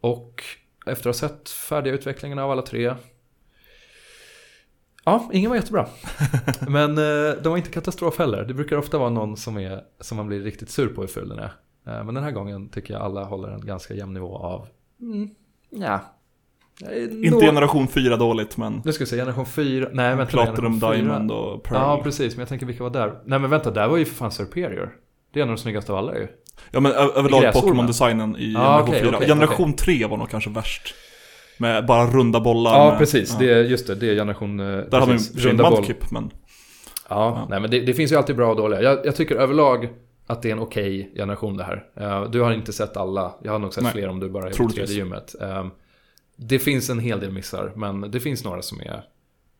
[0.00, 0.42] Och
[0.86, 2.94] efter att ha sett färdiga utvecklingen av alla tre.
[5.04, 5.88] Ja, ingen var jättebra.
[6.68, 8.44] Men eh, de var inte katastrof heller.
[8.44, 11.28] Det brukar ofta vara någon som, är, som man blir riktigt sur på hur ful
[11.28, 11.52] den är.
[11.84, 14.68] Men den här gången tycker jag alla håller en ganska jämn nivå av...
[15.00, 15.30] Mm,
[15.70, 16.00] ja.
[17.24, 19.88] Inte generation 4 dåligt, men Nu ska vi se, generation 4.
[19.92, 20.32] Nej, vänta.
[20.32, 20.78] Platinum.
[20.78, 21.80] Diamond och Pearl.
[21.80, 22.34] Ja, precis.
[22.36, 23.12] Men jag tänker vilka var där?
[23.24, 23.70] Nej, men vänta.
[23.70, 24.90] Där var ju för fan Superior.
[25.32, 26.28] Det är en av de snyggaste av alla ju.
[26.70, 27.52] Ja men överlag.
[27.54, 29.16] Pokémon-designen i Ja, generation okej, 4.
[29.16, 30.94] okej, generation 3 var nog kanske värst.
[31.58, 32.78] Med bara runda bollar.
[32.78, 33.30] Ja, med, precis.
[33.32, 33.38] ja.
[33.38, 34.60] Det är, just det, det är generation...
[34.60, 35.70] eh, Där har vi sig runda.
[35.70, 36.30] Mudkip, men...
[37.08, 37.46] Ja, Ja.
[37.50, 38.82] nej men det, det finns ju alltid bra och dåliga.
[38.82, 39.88] Jag, jag tycker överlag
[40.26, 41.84] att det är en okej generation det här.
[42.00, 43.34] Eh, du har inte sett alla.
[43.42, 45.34] Jag har nog sett Nej, fler om du bara är i tredje gymmet.
[45.40, 45.66] Eh,
[46.36, 49.04] det finns en hel del missar, men det finns några som är...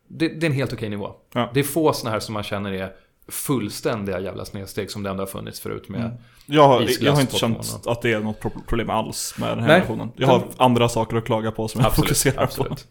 [0.09, 1.13] Det, det är en helt okej nivå.
[1.33, 1.51] Ja.
[1.55, 2.93] Det är få såna här som man känner är
[3.29, 6.01] fullständiga jävla snedsteg som det ändå har funnits förut med.
[6.01, 6.13] Mm.
[6.47, 9.59] Jag har, jag har inte känt att det är något pro- problem alls med den
[9.61, 9.81] här Nej.
[9.81, 10.13] generationen.
[10.17, 12.43] Jag har andra saker att klaga på som jag Absolut, fokuserar på.
[12.43, 12.87] absolut.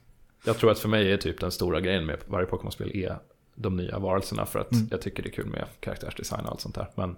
[0.45, 3.17] Jag tror att för mig är typ den stora grejen med varje Pokémon-spel är
[3.55, 4.45] de nya varelserna.
[4.45, 4.87] För att Mm.
[4.91, 6.89] jag tycker det är kul med karaktärsdesign och allt sånt där.
[6.95, 7.15] Men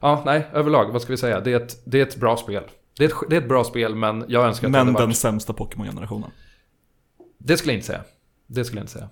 [0.00, 1.40] ja, nej, överlag, vad ska vi säga?
[1.40, 2.62] Det är ett, det är ett bra spel.
[2.98, 5.06] Det är ett, det är ett bra spel, men jag önskar att det Men den
[5.06, 5.16] varit...
[5.16, 6.30] sämsta Pokémon-generationen.
[7.38, 8.04] Det skulle jag inte säga.
[8.46, 9.08] Det skulle jag inte säga.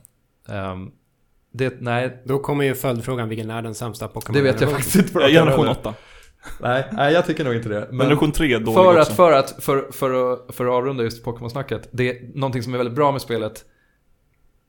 [0.48, 0.90] Ehm,
[1.52, 4.34] det, nej, Då kommer ju följdfrågan, vilken är den sämsta Pokémon?
[4.34, 5.18] det vet jag faktiskt inte.
[5.18, 5.76] rak Generation arm.
[5.80, 5.94] 8.
[6.60, 7.88] Nej, nej, jag tycker nog inte det.
[7.90, 9.00] Men Generation 3 är dålig för också.
[9.00, 11.88] att, för, att, för, för, att, för att avrunda just Pokémon-snacket.
[11.92, 13.64] Det någonting som är väldigt bra med spelet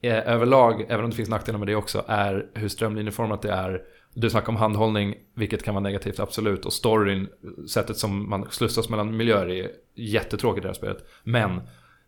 [0.01, 3.81] eh, överlag, även om det finns nackdelar med det också, är hur strömlinjeformat det är.
[4.13, 6.65] Du snackar om handhållning, vilket kan vara negativt, absolut.
[6.65, 7.27] Och storyn,
[7.69, 11.05] sättet som man slussas mellan miljöer är jättetråkigt i det här spelet.
[11.23, 11.61] Men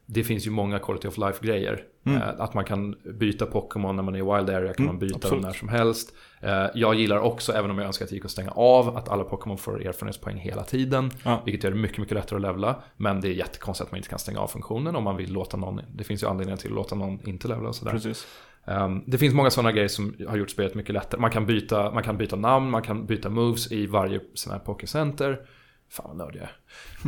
[0.06, 1.84] det finns ju många quality of life-grejer.
[2.06, 2.22] Mm.
[2.22, 5.00] Eh, Att man kan byta Pokémon när man är i Wild Area, kan Mm, man
[5.00, 5.42] byta absolut.
[5.44, 6.14] dem när som helst.
[6.42, 9.10] Eh, Jag gillar också, även om jag önskar att det gick att stänga av, att
[9.10, 11.12] alla Pokémon får erfarenhetspoäng hela tiden.
[11.24, 11.42] Ja.
[11.46, 12.76] Vilket gör det mycket, mycket lättare att levla.
[12.98, 15.58] Men det är jättekonstigt att man inte kan stänga av funktionen om man vill låta
[15.58, 17.92] någon, det finns ju anledningar till att låta någon inte levla och sådär.
[17.92, 18.28] Precis.
[18.68, 21.22] Um, det finns många sådana grejer som har gjort spelet mycket lättare.
[21.22, 24.60] Man kan byta, man kan byta namn, man kan byta moves i varje sån här
[24.60, 25.40] Pokécenter.
[25.92, 26.50] Fan vad nördig jag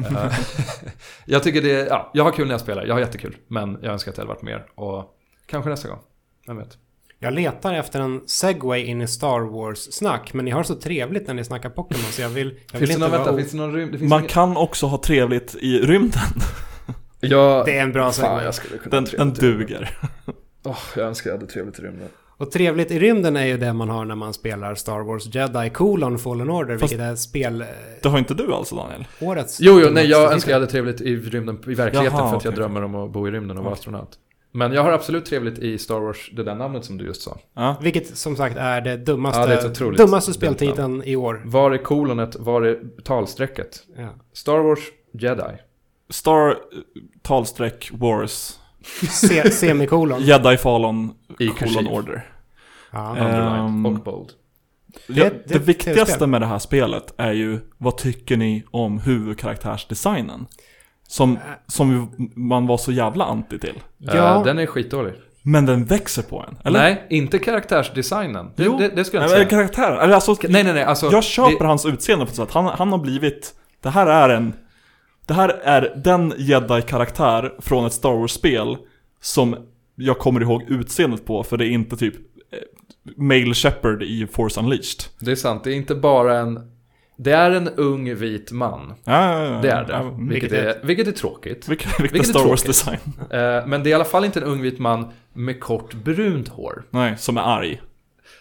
[0.05, 0.25] är.
[0.25, 0.31] Eh,
[1.25, 3.35] Jag tycker det, ja, jag har kul när jag spelar, jag har jättekul.
[3.47, 4.65] Men jag önskar att det hade varit mer.
[4.75, 5.99] Och kanske nästa gång,
[6.47, 6.77] vem vet.
[7.19, 11.33] Jag letar efter en segway in i Star Wars-snack, men ni har så trevligt när
[11.33, 13.23] ni snackar Pokémon så jag vill, jag vill inte någon, vara...
[13.23, 13.91] vänta, finns det någon rymd?
[13.91, 16.21] Det finns Man ingen- kan också ha trevligt i rymden.
[17.19, 18.43] Ja, Det är en bra fan segway.
[18.45, 19.97] jag skulle kunna Den, den duger.
[20.67, 22.08] Åh, jag önskar jag hade trevligt i rymden.
[22.38, 25.69] Och trevligt i rymden är ju det man har när man spelar Star Wars Jedi
[25.69, 27.62] colon Fallen Order, Fast- vilket är spel...
[27.62, 27.67] eh,
[28.01, 29.08] Det har inte du alltså Daniel?
[29.21, 29.58] årets...
[29.62, 32.45] Jo, jo, nej, jag önskar jag hade trevligt i rymden, i verkligheten Jaha, för att
[32.45, 33.77] jag drömmer om att bo i rymden och vara Ja.
[33.77, 34.10] astronaut.
[34.51, 37.38] Men jag har absolut trevligt i Star Wars, det där namnet som du just sa.
[37.56, 37.75] Ja.
[37.82, 41.41] Vilket som sagt är det dummaste, Ja, det är dummaste speltiteln i år.
[41.45, 43.84] Var är kolonet, var är talstrecket?
[43.97, 44.10] Ja.
[44.34, 44.80] Star Wars
[45.13, 45.43] Jedi.
[46.10, 46.56] Star, eh,
[47.21, 48.60] talstreck, wars,
[49.12, 50.21] Se, semikolon.
[50.21, 51.88] Jedi Fallen, I colon kursiv.
[51.88, 52.26] order.
[52.91, 53.17] Ja.
[53.17, 54.30] Ehm, och bold.
[55.08, 59.00] Det, Det- det, det- viktigaste med det här spelet är ju, vad tycker ni om
[59.00, 60.45] huvudkaraktärsdesignen?
[61.08, 63.82] Som, som ju man var så jävla anti till.
[63.97, 64.13] Ja.
[64.36, 65.13] Eh, den är skitdålig.
[65.43, 66.80] Men den växer på en, eller?
[66.80, 68.52] Nej, inte karaktärsdesignen.
[68.56, 68.78] Det, Jo.
[68.78, 69.73] det, det skulle jag Nej, inte men säga.
[69.76, 70.84] karaktären, eller alltså, Nej, nej, nej.
[70.84, 72.52] Alltså, jag köper det, hans utseende på ett sätt.
[72.52, 74.54] Han, han har blivit, det här är en,
[75.27, 78.77] det här är den jedi-karaktär från ett Star Wars-spel
[79.21, 79.55] som
[79.95, 82.59] jag kommer ihåg utseendet på, för det är inte typ eh,
[83.17, 85.03] Male Shepard i Force Unleashed.
[85.19, 85.63] det är sant.
[85.63, 86.71] Det är inte bara en...
[87.19, 88.93] Det är en ung vit man.
[89.03, 89.59] Ja, ja, ja.
[89.61, 89.93] Det är det.
[89.93, 91.67] Ja, vilket, vilket är, vilket är tråkigt.
[91.67, 92.49] Vilken Vilket är Star tråkigt.
[92.49, 92.97] Wars-design.
[93.31, 96.47] Eh, men det är i alla fall inte en ung vit man med kort brunt
[96.47, 96.83] hår.
[96.89, 97.81] Nej, som är arg.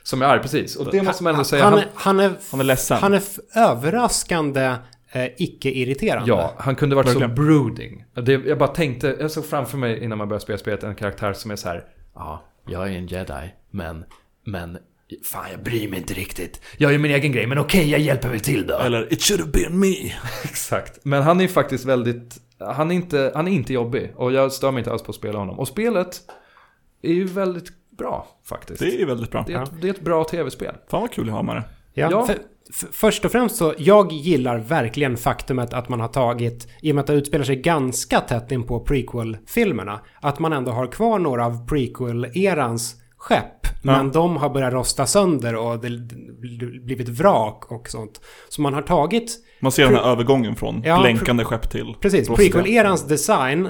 [0.03, 0.77] Som är arg, precis.
[0.77, 1.64] Och det måste man ändå säga.
[1.64, 2.99] han, Han, är, han, är, Han är ledsen.
[3.01, 3.22] han är
[3.55, 4.75] överraskande
[5.16, 6.29] eh, icke-irriterande.
[6.29, 7.31] ja, han kunde varit Verkligen.
[7.31, 8.05] så brooding.
[8.14, 11.33] Det, jag bara tänkte, jag såg framför mig innan man började spela spelet en karaktär
[11.33, 11.85] som är så här.
[12.14, 14.05] Ja, jag är en jedi, men,
[14.44, 14.79] men,
[15.24, 16.61] fan jag bryr mig inte riktigt.
[16.76, 18.79] Jag gör min egen grej, men okej, jag hjälper väl till då.
[18.79, 19.94] Eller It should have been me.
[20.44, 21.05] Exakt.
[21.05, 24.12] Men han är faktiskt väldigt, han är inte, han är inte jobbig.
[24.16, 25.59] Och jag stör mig inte alls på att spela honom.
[25.59, 26.20] Och spelet
[27.02, 28.81] är ju väldigt bra faktiskt.
[28.81, 29.44] Det är väldigt bra.
[29.46, 30.74] Det är, ett, det är ett bra tv-spel.
[30.90, 31.64] Fan vad kul jag har med det.
[31.94, 32.26] Ja, Ja.
[32.26, 32.37] För,
[32.72, 37.00] först och främst så, jag gillar verkligen faktumet att man har tagit, i och med
[37.02, 41.46] att det utspelar sig ganska tätt in på prequel-filmerna, att man ändå har kvar några
[41.46, 43.66] av prequel-erans skepp.
[43.83, 45.88] Men de har börjat rosta sönder och det
[46.85, 48.20] blivit vrak och sånt.
[48.48, 52.29] Så man har tagit, Man ser den här övergången från Ja, blänkande skepp till precis,
[52.29, 53.68] prequel-erans design,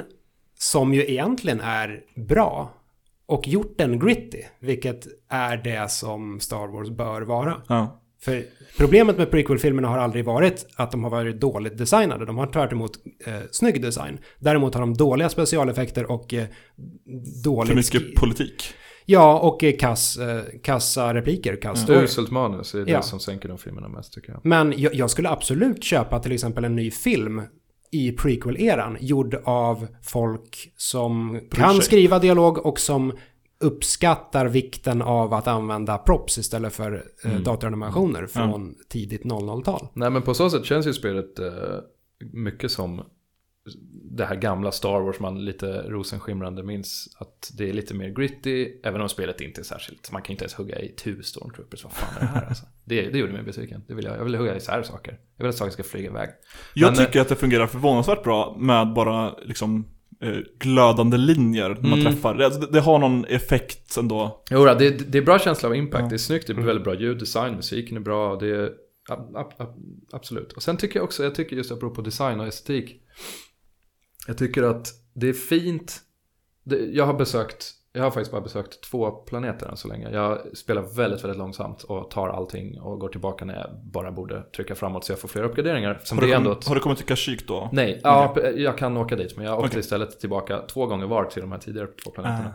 [0.58, 2.72] som ju egentligen är bra,
[3.26, 7.54] och gjort den gritty, vilket är det som Star Wars bör vara.
[7.68, 8.02] Ja.
[8.20, 8.44] För
[8.78, 12.26] problemet med prequel-filmerna har aldrig varit att de har varit dåligt designade.
[12.26, 12.92] De har tvärt emot
[13.26, 14.18] eh, snygg design.
[14.38, 16.46] Däremot har de dåliga specialeffekter och eh,
[17.44, 17.68] dåligt...
[17.68, 18.64] För mycket politik.
[19.08, 22.04] Ja, och eh, kass, eh, kassa repliker, kass story.
[22.04, 23.02] Uselt manus är det Ja.
[23.02, 24.40] som sänker de filmerna mest tycker jag.
[24.44, 27.42] Men jag, jag skulle absolut köpa till exempel en ny film
[27.92, 31.84] i prequel-eran gjord av folk som kan sig.
[31.84, 33.12] skriva dialog och som
[33.60, 37.42] uppskattar vikten av att använda props istället för eh, Mm.
[37.44, 39.88] datoranimationer från tidigt 00-tal.
[39.94, 41.48] Nej men på så sätt känns ju spelet eh,
[42.32, 43.02] mycket som
[44.10, 47.16] det här gamla Star Wars man lite rosenskimrande minns.
[47.18, 50.12] Att det är lite mer gritty, även om spelet inte är särskilt.
[50.12, 52.64] Man kan ju inte ens hugga i tu Stormtroopers, vad fan är det här alltså?
[52.84, 53.84] Det, det gjorde mig besviken.
[53.88, 55.18] Det vill jag, jag vill hugga isär saker.
[55.36, 56.28] Jag vill att saker ska flyga iväg.
[56.74, 59.84] Jag Men, tycker att det fungerar förvånansvärt bra med bara liksom
[60.58, 62.12] glödande linjer när man Mm.
[62.12, 62.34] träffar.
[62.34, 64.44] Det, det har någon effekt ändå.
[64.50, 66.08] Jo, då, det, det är bra känsla av impact, Ja.
[66.08, 66.66] det är snyggt, det är Mm.
[66.66, 68.70] väldigt bra ljuddesign, musiken är bra, det är
[69.08, 69.74] ab, ab, ab,
[70.12, 70.52] absolut.
[70.52, 73.02] Och sen tycker jag också, jag tycker just apropå design och estetik,
[74.26, 76.00] jag tycker att det är fint,
[76.64, 80.10] det, jag har besökt jag har faktiskt bara besökt två planeter än så länge.
[80.10, 84.42] Jag spelar väldigt, väldigt långsamt och tar allting och går tillbaka när jag bara borde
[84.42, 86.00] trycka framåt så jag får fler uppgraderingar.
[86.02, 86.68] Som Har du, kommit, ett...
[86.68, 87.68] har du kommit till Kashyyyk då?
[87.72, 89.80] Nej, ja, jag kan åka dit men jag åkte Okej.
[89.80, 92.54] istället tillbaka två gånger var till de här tidigare två planeterna.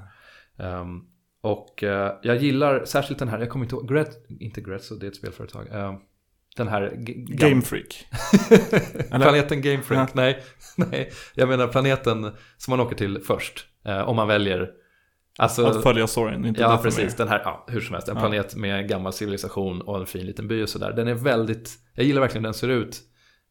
[0.59, 0.63] Ah.
[0.63, 0.99] Ehm,
[1.41, 5.05] och eh, jag gillar särskilt den här, jag kommer inte ihåg, Gret, inte Grezzo, det
[5.05, 5.67] är ett spelföretag.
[5.71, 5.95] Ehm,
[6.57, 6.93] den här...
[6.97, 8.05] g- gam- Game Freak.
[9.11, 9.19] Eller?
[9.19, 10.13] planeten Game Freak, Ja.
[10.13, 10.43] nej,
[10.77, 11.11] nej.
[11.35, 13.67] Jag menar planeten som man åker till först.
[13.85, 14.69] eh, om man väljer...
[15.39, 17.15] Alltså, Att följa storyn, inte Ja, precis.
[17.15, 18.07] Den här, ja, hur som helst.
[18.09, 18.21] En Ja.
[18.21, 20.93] planet med gammal civilisation och en fin liten by och sådär.
[20.93, 22.99] Den är väldigt, jag gillar verkligen hur den ser ut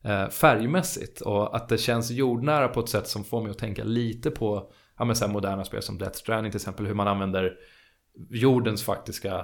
[0.05, 1.21] eh, färgmässigt.
[1.21, 4.73] Och att det känns jordnära på ett sätt som får mig att tänka lite på
[4.99, 6.87] ja, men så moderna spel som Death Stranding till exempel.
[6.87, 7.53] Hur man använder
[8.31, 9.35] jordens faktiska,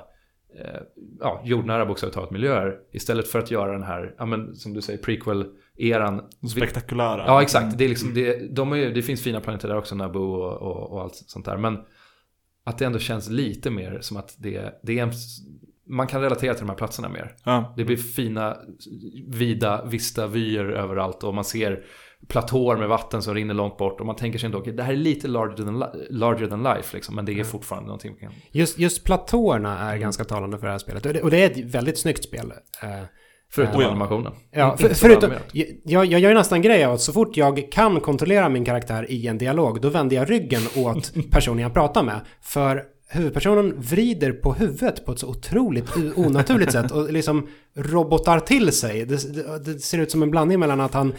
[0.60, 0.80] eh,
[1.20, 2.74] ja, jordnära bokstavligt talat miljöer.
[2.92, 6.22] Istället för att göra den här, ja men som du säger, prequel-eran.
[6.50, 7.24] Spektakulära.
[7.26, 7.78] Ja, exakt.
[7.78, 10.92] Det, är liksom, det, de är, det finns fina planeter där också, Naboo och, och,
[10.92, 11.56] och allt sånt där.
[11.56, 11.78] Men
[12.66, 15.12] att det ändå känns lite mer som att det, det är en,
[15.88, 17.36] man kan relatera till de här platserna mer.
[17.44, 17.74] Ja.
[17.76, 18.56] Det blir fina,
[19.28, 21.84] vida, vista vyer överallt och man ser
[22.28, 24.92] platåer med vatten som rinner långt bort och man tänker sig ändå, okej, det här
[24.92, 28.20] är lite larger than, li- larger than life liksom, men det är fortfarande någonting man
[28.20, 28.32] kan...
[28.50, 31.06] Just, just platåerna är ganska talande för det här spelet.
[31.06, 32.52] Och det, och det är ett väldigt snyggt spel.
[32.82, 33.02] Eh,
[33.50, 33.88] Förutom Oh ja.
[33.88, 34.32] animationen.
[34.50, 35.32] Ja, Inte för, så förutom,
[35.84, 39.26] jag, jag gör nästan grej av att så fort jag kan kontrollera min karaktär i
[39.26, 42.20] en dialog, då vänder jag ryggen åt personen jag pratar med.
[42.42, 48.72] För huvudpersonen vrider på huvudet på ett så otroligt onaturligt sätt och liksom robotar till
[48.72, 49.06] sig.
[49.06, 51.14] Det, det, det ser ut som en blandning mellan att han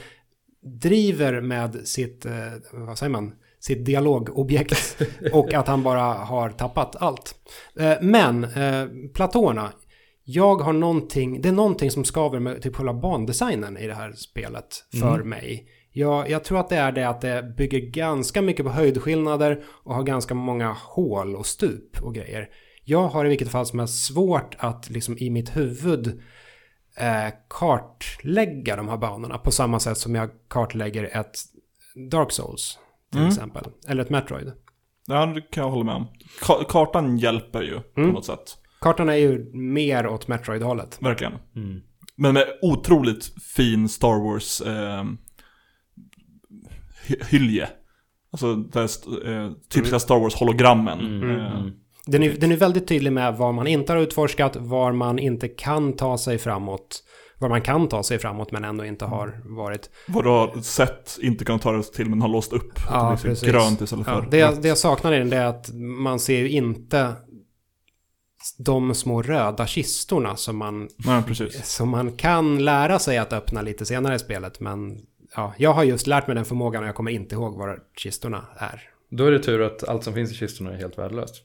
[0.82, 2.34] driver med sitt, eh,
[2.72, 5.02] vad säger man, sitt dialogobjekt
[5.34, 7.36] och att han bara har tappat allt.
[7.80, 9.70] Eh, men eh, platåerna,
[10.30, 14.12] jag har någonting, det är någonting som skaver med typ själva bandesignen i det här
[14.12, 14.68] spelet
[15.00, 15.68] för mig.
[15.92, 19.96] Jag, jag tror att det är det att det bygger ganska mycket på höjdskillnader och
[19.96, 22.50] har ganska många hål och stup och grejer.
[22.84, 26.08] Jag har i vilket fall som helst svårt att liksom i mitt huvud
[26.98, 31.36] eh, kartlägga de här banorna på samma sätt som jag kartlägger ett
[32.12, 32.80] Dark Souls
[33.12, 33.30] till Mm.
[33.32, 33.64] exempel.
[33.88, 34.52] Eller ett Metroid.
[35.08, 36.08] ja, det kan jag hålla med om.
[36.42, 38.14] Ka- kartan hjälper ju på Mm.
[38.14, 38.58] något sätt.
[38.82, 40.98] Kartan är ju mer åt Metroid-hållet.
[41.02, 41.34] Verkligen.
[41.56, 41.82] Mm.
[42.16, 45.04] Men med otroligt fin Star Wars eh,
[47.08, 47.70] hy- hylje.
[48.32, 51.00] Alltså st- eh, typiska Star Wars-hologrammen.
[51.00, 51.30] Mm.
[51.40, 51.72] Eh, Mm.
[52.10, 55.48] Den är, den är väldigt tydlig med vad man inte har utforskat, var man inte
[55.48, 57.04] kan ta sig framåt.
[57.40, 59.90] Var man kan ta sig framåt men ändå inte har varit.
[60.08, 62.80] Vad du har sett, inte kan ta det till men har låst upp.
[62.90, 63.50] Ja, det precis.
[63.50, 65.70] grönt istället för Ja, det, jag, det jag saknar i den är att
[66.04, 67.14] man ser ju inte
[68.58, 70.90] de små röda kistorna som man,
[71.28, 71.66] precis.
[71.76, 74.60] som man kan lära sig att öppna lite senare i spelet.
[74.60, 75.00] Men
[75.36, 78.46] ja, jag har just lärt mig den förmågan och jag kommer inte ihåg var kistorna
[78.58, 78.82] är.
[79.10, 81.36] Då är det tur att allt som finns i kistorna är helt värdelöst.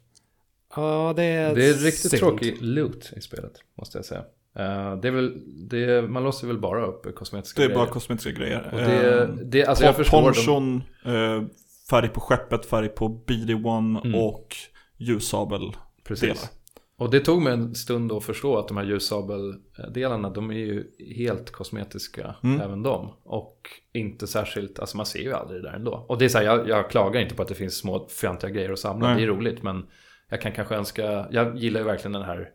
[0.76, 2.20] Ja, det är Det är riktigt synd.
[2.20, 4.20] tråkig loot i spelet, måste jag säga.
[4.58, 5.32] Eh, det är väl,
[5.68, 7.78] det är, man låser väl bara upp kosmetiska Det är grejer.
[7.80, 8.68] bara kosmetiska grejer.
[8.72, 11.42] Och det, Eh, det, alltså jag förstår ponchon, eh,
[11.90, 14.14] färg på skeppet, färg på BD-1 Mm.
[14.20, 14.56] och
[14.96, 15.60] ljussabel.
[16.04, 16.22] Precis.
[16.28, 16.61] delar.
[17.02, 20.84] Och det tog mig en stund att förstå att de här ljussabeldelarna, de är ju
[21.16, 22.60] helt kosmetiska, Mm.
[22.60, 23.10] även de.
[23.24, 23.58] Och
[23.92, 26.04] inte särskilt, alltså man ser ju aldrig det där ändå.
[26.08, 28.50] Och det är så här, jag, jag klagar inte på att det finns små fjantiga
[28.50, 29.16] grejer att samla, Nej.
[29.16, 29.62] det är roligt.
[29.62, 29.86] Men
[30.28, 32.48] jag kan kanske önska, jag gillar ju verkligen den här,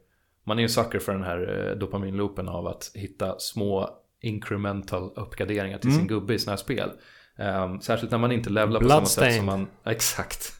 [0.46, 3.90] man är ju sucker för den här eh, dopaminloopen av att hitta små
[4.22, 6.00] incremental uppgraderingar till Mm.
[6.00, 6.90] sin gubbe i sådana här spel.
[7.38, 10.54] Ehm, särskilt när man inte levlar på samma sätt som man, exakt.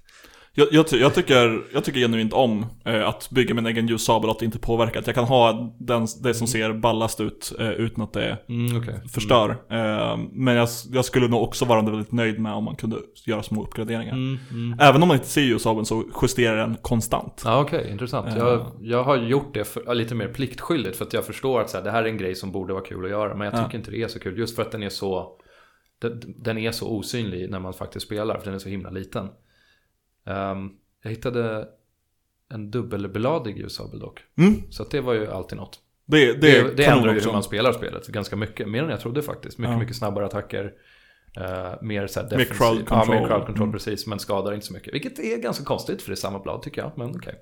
[0.60, 4.32] Jag, jag, jag, tycker, jag tycker genuint om eh, att bygga min egen ljussabel och
[4.36, 5.00] att det inte påverkar.
[5.00, 8.78] Att jag kan ha den, det som ser ballast ut eh, utan att det Mm,
[8.78, 8.96] okay.
[9.14, 9.50] förstör.
[9.50, 13.44] Eh, men jag, jag skulle nog också vara väldigt nöjd med om man kunde göra
[13.44, 14.14] små uppgraderingar.
[14.14, 14.80] Mm, mm.
[14.80, 17.42] Även om man inte ser ljussabeln så justerar den konstant.
[17.46, 18.28] Ja, okej, intressant.
[18.38, 18.48] Ja.
[18.50, 21.70] Jag, jag har gjort det för, ja, lite mer pliktskyldigt för att jag förstår att
[21.70, 23.36] så här, det här är en grej som borde vara kul att göra.
[23.36, 23.64] Men jag Ja.
[23.66, 25.32] tycker inte det är så kul just för att den är så
[26.44, 29.30] den är så osynlig när man faktiskt spelar för den är så himla liten.
[30.28, 30.70] Ehm,
[31.04, 31.68] jag hittade
[32.54, 34.20] en dubbelbladig ljussabel dock.
[34.38, 35.80] Mm, Så det var ju alltid något.
[36.06, 38.70] det, det, Det, det ändrar ju hur man spelar spelet ganska mycket.
[38.70, 39.58] Mer än jag trodde faktiskt.
[39.58, 39.80] Mycket, Ja.
[39.80, 40.74] mycket snabbare attacker.
[41.38, 42.58] eh, mer så här Mer defensiv.
[42.58, 43.16] crowd Ja, control.
[43.16, 43.72] mer crowd control Mm.
[43.74, 44.08] precis.
[44.08, 44.94] Men skadar inte så mycket.
[44.94, 46.92] Vilket är ganska konstigt för det är samma blad tycker jag.
[46.96, 47.36] Men okej.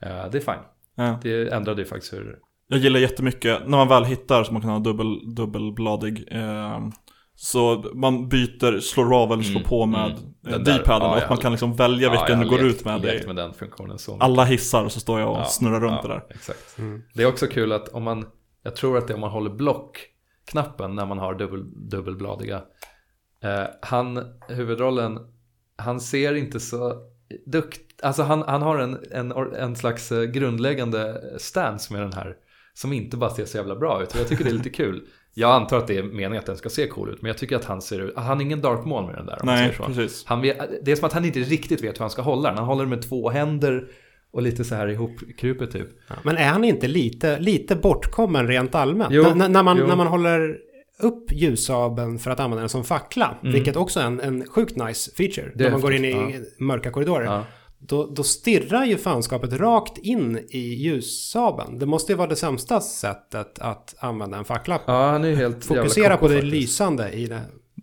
[0.00, 0.64] Eh, det är fine.
[0.94, 1.18] Ja.
[1.22, 2.38] Det ändrade ju faktiskt hur...
[2.66, 6.80] Jag gillar jättemycket, när man väl hittar så man kan ha dubbel, dubbelbladig eh,
[7.44, 10.12] Så man byter, slår av eller slår Mm, på med mm.
[10.16, 10.32] mm.
[10.40, 11.26] Den där- D-paden ja, och ja.
[11.28, 13.02] man kan liksom välja vilken jag du går ut med.
[13.02, 13.26] Det.
[13.26, 14.24] med den funktionen så mycket.
[14.24, 16.24] Alla hissar och så står jag och Ja, snurrar runt ja, det där.
[16.30, 16.78] Exakt.
[16.78, 17.02] Mm.
[17.14, 18.26] Det är också kul att om man,
[18.62, 22.62] jag tror att det är om man håller blockknappen när man har dubbel, dubbelbladiga.
[23.42, 25.18] Eh, han, huvudrollen,
[25.76, 26.94] han ser inte så
[27.46, 32.36] dukt, alltså han, han har en, en, en slags eh, grundläggande stance med den här
[32.74, 34.14] som inte bara ser så jävla bra ut.
[34.14, 35.06] Och jag tycker det är lite kul.
[35.34, 37.56] Jag antar att det är meningen att den ska se cool ut, men jag tycker
[37.56, 39.38] att han ser ut, han är ingen Darth Maul med den där.
[39.40, 39.84] Om man Nej, säger så.
[39.84, 40.24] precis.
[40.26, 42.58] Han det är som att han inte riktigt vet hur han ska hålla den.
[42.58, 43.84] Han håller den med två händer
[44.32, 45.88] och lite så här ihopkrupet typ.
[46.08, 49.12] Ja, Men är han inte lite, lite bortkommen rent allmänt?
[49.12, 49.86] Jo, N- när, man, jo.
[49.86, 50.56] när man håller
[50.98, 55.10] upp ljussabeln för att använda den som fackla, vilket också är en, en sjukt nice
[55.16, 55.42] feature.
[55.46, 55.58] Mm.
[55.58, 57.24] Det när man går in i häftigt, mörka korridorer.
[57.24, 57.44] Ja.
[57.88, 61.78] Då, då stirrar ju fanskapet rakt in i ljussabeln.
[61.78, 64.84] Det måste ju vara det sämsta sättet att använda en fackla på.
[64.86, 66.52] Ja, han är helt Fokusera jävla på det faktiskt.
[66.52, 67.40] lysande i det.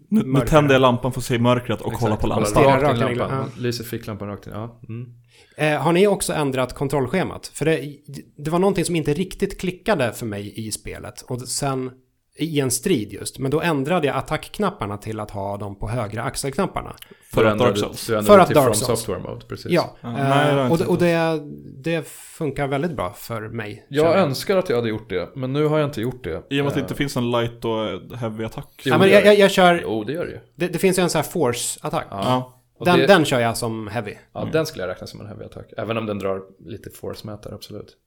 [0.10, 2.64] Nu, nu tänder jag lampan för att se i mörkret och kolla på lampan.
[2.64, 3.18] Rakt in lampan.
[3.18, 3.38] lampan.
[3.38, 4.54] Man Lyser ficklampan rakt in.
[4.54, 4.80] Ja.
[4.90, 5.14] Mm.
[5.58, 7.52] Eh, har ni också ändrat kontrollschemat?
[7.54, 7.98] För det,
[8.38, 11.22] det var någonting som inte riktigt klickade för mig i spelet.
[11.22, 11.92] Och sen
[12.40, 13.40] i en strid just.
[13.40, 16.96] Men då ändrade jag attackknapparna till att ha dem på högra axelknapparna.
[17.34, 18.06] För att Dark Souls.
[18.06, 18.80] För att Dark Souls.
[18.80, 19.72] Software Mode, precis.
[19.72, 21.40] Ja, eh, nej, det jag och, och det,
[21.84, 23.86] det funkar väldigt bra för mig.
[23.90, 26.44] Jag känner önskar att jag hade gjort det, men nu har jag inte gjort det.
[26.50, 28.82] I och med att det Eh, inte finns en light och heavy attack.
[28.84, 30.40] Jo, Ja, men jag, jag, jag kör, Jo, det gör det ju.
[30.56, 32.08] det, det finns ju en sån här force-attack.
[32.10, 32.56] Ja.
[32.86, 34.14] Den, det, den kör jag som heavy.
[34.34, 35.66] ja, den skulle jag räkna som en heavy attack.
[35.78, 37.98] Även om den drar lite force-mätare, absolut.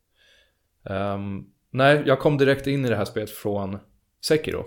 [0.91, 1.41] Ehm,
[1.73, 3.79] nej, jag kom direkt in i det här spelet från
[4.25, 4.65] Sekiro.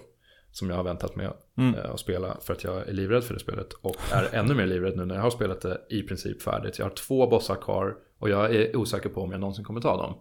[0.51, 1.75] Som jag har väntat med Mm.
[1.75, 3.73] eh, att spela för att jag är livrädd för det spelet.
[3.73, 6.79] Och är ännu mer livrädd nu när jag har spelat det i princip färdigt.
[6.79, 9.97] Jag har två bossar kvar och jag är osäker på om jag någonsin kommer ta
[9.97, 10.13] dem.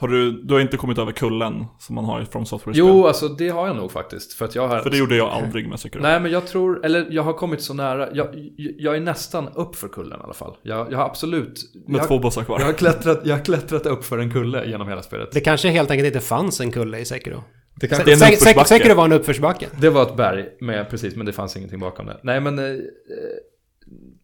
[0.00, 3.28] Har du, du har inte kommit över kullen som man har From Software Jo, alltså
[3.28, 4.32] det har jag nog faktiskt.
[4.32, 4.78] För att jag har...
[4.80, 6.02] För det gjorde jag aldrig med Sekiro.
[6.02, 8.08] Nej, men jag tror, eller jag har kommit så nära.
[8.14, 10.56] Jag, jag är nästan upp för kullen i alla fall.
[10.62, 11.60] Jag, jag har absolut...
[11.86, 12.60] Med jag, två bossar kvar.
[12.60, 15.28] jag, har klättrat, jag har klättrat upp för en kulle genom hela spelet.
[15.32, 17.44] Det kanske helt enkelt inte fanns en kulle i Sekiro.
[17.80, 18.68] Det, kan, Det Sek- Sek- uppförsbacke.
[18.68, 19.66] Sekiro var en uppförsbacke.
[19.80, 22.20] det var ett berg, med, precis, men det fanns ingenting bakom det.
[22.22, 22.58] Nej, men...
[22.58, 22.76] Eh, eh,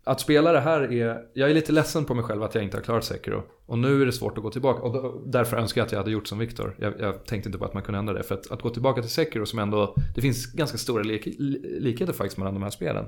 [0.06, 1.18] att spela det här är...
[1.34, 3.42] Jag är lite ledsen på mig själv att jag inte har klarat Sekiro.
[3.66, 4.82] Och nu är det svårt att gå tillbaka.
[4.82, 6.76] Och då, därför önskar jag att jag hade gjort som Viktor.
[6.78, 8.22] Jag, jag tänkte inte på att man kunde ändra det.
[8.22, 9.94] För att, att gå tillbaka till Sekiro som ändå...
[10.14, 13.06] Det finns ganska stora lik, li- likheter faktiskt mellan de här spelen.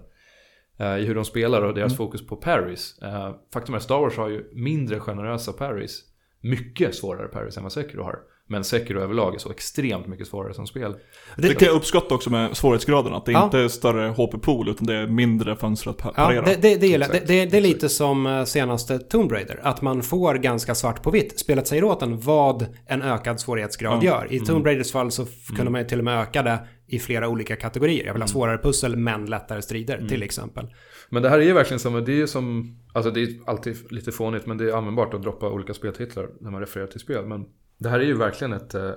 [0.78, 2.98] eh, I hur de spelar och deras fokus på parries.
[3.02, 6.00] Uh, faktum är att Star Wars har ju mindre generösa parries.
[6.40, 8.18] Mycket svårare parries än vad Sekiro har.
[8.48, 10.94] Men Sekiro överlag är så extremt mycket svårare som spel.
[11.36, 13.14] Det kan jag uppskatta också med svårighetsgraden.
[13.14, 13.44] Att det Ja.
[13.44, 16.44] inte är större HP-pool utan det är mindre fönster att pa- Ja, parera.
[16.44, 17.08] det, det, det, gillar.
[17.08, 19.60] det, det, det är lite som eh, senaste Tomb Raider.
[19.62, 21.38] Att man får ganska svart på vitt.
[21.38, 24.06] Spelet säger åt en vad en ökad svårighetsgrad Ja.
[24.06, 24.32] gör.
[24.32, 26.98] I Tomb Raiders fall så f- kunde man ju till och med öka det i
[26.98, 28.06] flera olika kategorier.
[28.06, 30.66] Jag vill ha svårare pussel men lättare strider till exempel.
[31.10, 33.92] Men det här är ju verkligen som, det är ju som, alltså det är alltid
[33.92, 37.26] lite fånigt men det är användbart att droppa olika speltitlar när man refererar till spel.
[37.26, 37.44] Men
[37.78, 38.90] det här är ju verkligen ett, eh,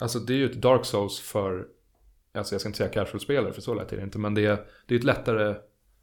[0.00, 1.66] alltså det är ju ett Dark Souls för,
[2.34, 4.58] alltså jag ska inte säga casual-spelare för så lätt är det inte, men det är,
[4.88, 5.58] det är ett lättare, Det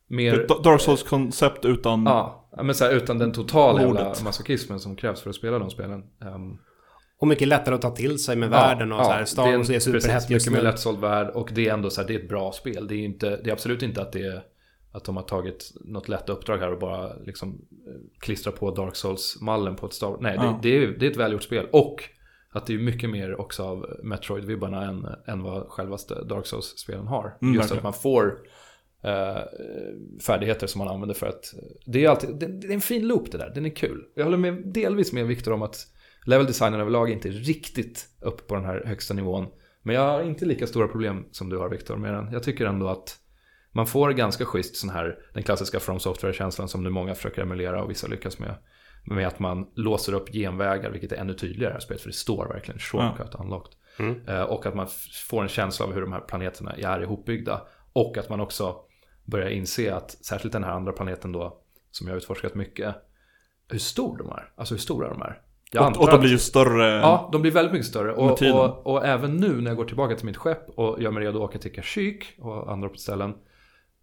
[0.07, 2.03] mer, är ett Dark Souls-koncept utan...
[2.05, 5.69] ja, men så här, utan den totala jävla masochismen som krävs för att spela de
[5.69, 6.03] spelen.
[6.21, 6.57] Ehm,
[7.19, 9.25] Och mycket lättare att ta till sig med Ja, världen och ja, så här.
[9.25, 10.71] Star Wars är precis, superhett just Mycket mer nu.
[10.71, 12.87] lättsåld värld och det är ändå så här, det är ett bra spel.
[12.87, 14.43] Det är, inte, det är absolut inte att det är
[14.97, 17.49] att de har tagit något lätt uppdrag här och bara liksom
[17.88, 20.60] eh, klistrar på Dark Souls-mallen på ett Star Nej, Ja.
[20.63, 21.67] det, det, är, det är ett välgjort spel.
[21.71, 22.03] Och
[22.49, 27.38] att det är mycket mer också av Metroid-vibbarna än, än vad självaste Dark Souls-spelen har.
[27.41, 27.77] Mm, Just verkligen.
[27.77, 28.39] att man får
[29.03, 29.41] eh,
[30.27, 31.53] färdigheter som man använder för att
[31.86, 34.03] det är alltid, det, det är en fin loop det där, den är kul.
[34.15, 35.88] Jag håller med, delvis med Viktor om att
[36.25, 39.45] level-designen överlag inte är riktigt upp på den här högsta nivån.
[39.83, 42.31] Men jag har inte lika stora problem som du har Viktor med den.
[42.31, 43.15] Jag tycker ändå att
[43.77, 47.83] man får ganska schysst sån här, den klassiska From Software-känslan som nu många försöker emulera
[47.83, 48.55] och vissa lyckas med.
[49.03, 52.09] Med att man låser upp genvägar, vilket är ännu tydligare i det här spelet, för
[52.09, 53.73] det står verkligen shortcut unlocked.
[53.99, 54.27] Mm.
[54.27, 54.87] Eh, Och att man
[55.27, 57.61] får en känsla av hur de här planeterna är ihopbyggda.
[57.93, 58.75] Och att man också
[59.25, 61.61] börjar inse att, särskilt den här andra planeten då,
[61.91, 62.95] som jag har utforskat mycket,
[63.69, 64.51] hur stor de är.
[64.55, 65.41] Alltså hur stora de är.
[65.71, 66.87] Jag Och, och de blir ju större.
[66.87, 68.13] Ja, de blir väldigt mycket större.
[68.13, 71.23] Och, och, och även nu när jag går tillbaka till mitt skepp och gör mig
[71.23, 73.33] redo att åka till Kashyyyk och andra ställen.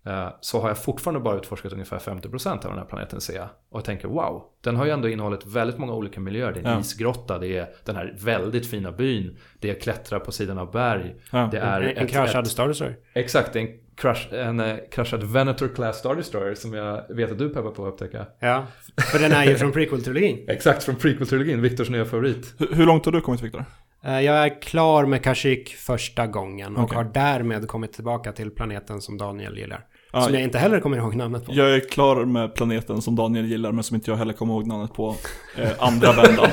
[0.07, 3.49] Eh, Så har jag fortfarande bara utforskat ungefär 50% av den här planeten ser jag.
[3.71, 6.53] Och jag tänker wow, den har ju ändå innehållit väldigt många olika miljöer.
[6.53, 6.81] Det är en Ja.
[6.81, 9.37] isgrotta, det är den här väldigt fina byn.
[9.61, 11.15] Det är klättra på sidan av berg.
[11.33, 11.49] Ja.
[11.53, 12.97] Det är En, kraschad Star Destroyer.
[13.13, 17.33] Exakt, det är en, crash, en eh, kraschad Venator Class Star Destroyer som jag vet
[17.33, 18.27] att du peppar på att upptäcka.
[18.41, 18.67] Ja,
[19.13, 20.45] för den är ju från prequel-trilogin.
[20.49, 22.55] Exakt, från prequel-trilogin, Viktors nya favorit.
[22.59, 23.65] Hur, hur långt har du kommit Viktor?
[24.05, 26.97] Eh, Jag är klar med Kashyyyk första gången och Okej.
[26.97, 29.85] har därmed kommit tillbaka till planeten som Daniel gillar.
[30.15, 31.55] Ja, som jag inte heller kommer ihåg namnet på.
[31.55, 34.67] Jag är klar med planeten som Daniel gillar men som inte jag heller kommer ihåg
[34.67, 35.17] namnet på
[35.59, 36.51] eh, andra vändan.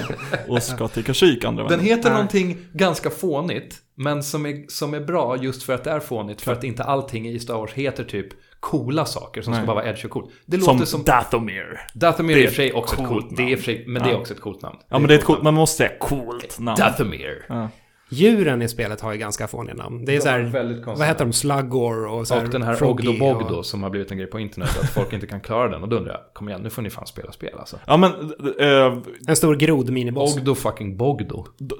[0.47, 1.85] Och ska till Kashyyyk andra Den vändan.
[1.87, 2.11] heter Nej.
[2.13, 6.41] någonting ganska fånigt, men som är, som är bra just för att det är fånigt.
[6.41, 8.27] För att inte allting i Star Wars heter typ
[8.59, 9.59] coola saker som Nej.
[9.59, 10.29] ska bara vara edge och cool.
[10.45, 11.03] Det Som, låter som...
[11.03, 11.79] Dathomir.
[11.93, 14.09] Dathomir är i och för sig också ett coolt coolt, det är sig, men det
[14.09, 14.19] är Ja.
[14.19, 14.77] också ett coolt namn.
[14.89, 16.77] Ja men det är ett coolt, man måste säga coolt namn.
[16.79, 17.45] Dathomir.
[17.49, 17.69] Ja.
[18.11, 20.05] Djuren i spelet har ju ganska fåniga namn.
[20.05, 21.33] Det är De så här, vad heter de?
[21.33, 24.27] Sluggor och så Och den här Froggy Ogdo Bogdo och- som har blivit en grej
[24.27, 25.83] på internet, att folk inte kan klara den.
[25.83, 27.77] Och då undrar jag, kom igen, nu får ni fan spela spel alltså.
[27.87, 28.11] Ja men,
[28.59, 28.97] eh,
[29.27, 30.37] En stor grod miniboss.
[30.37, 31.45] Ogdo fucking Bogdo.
[31.57, 31.75] d-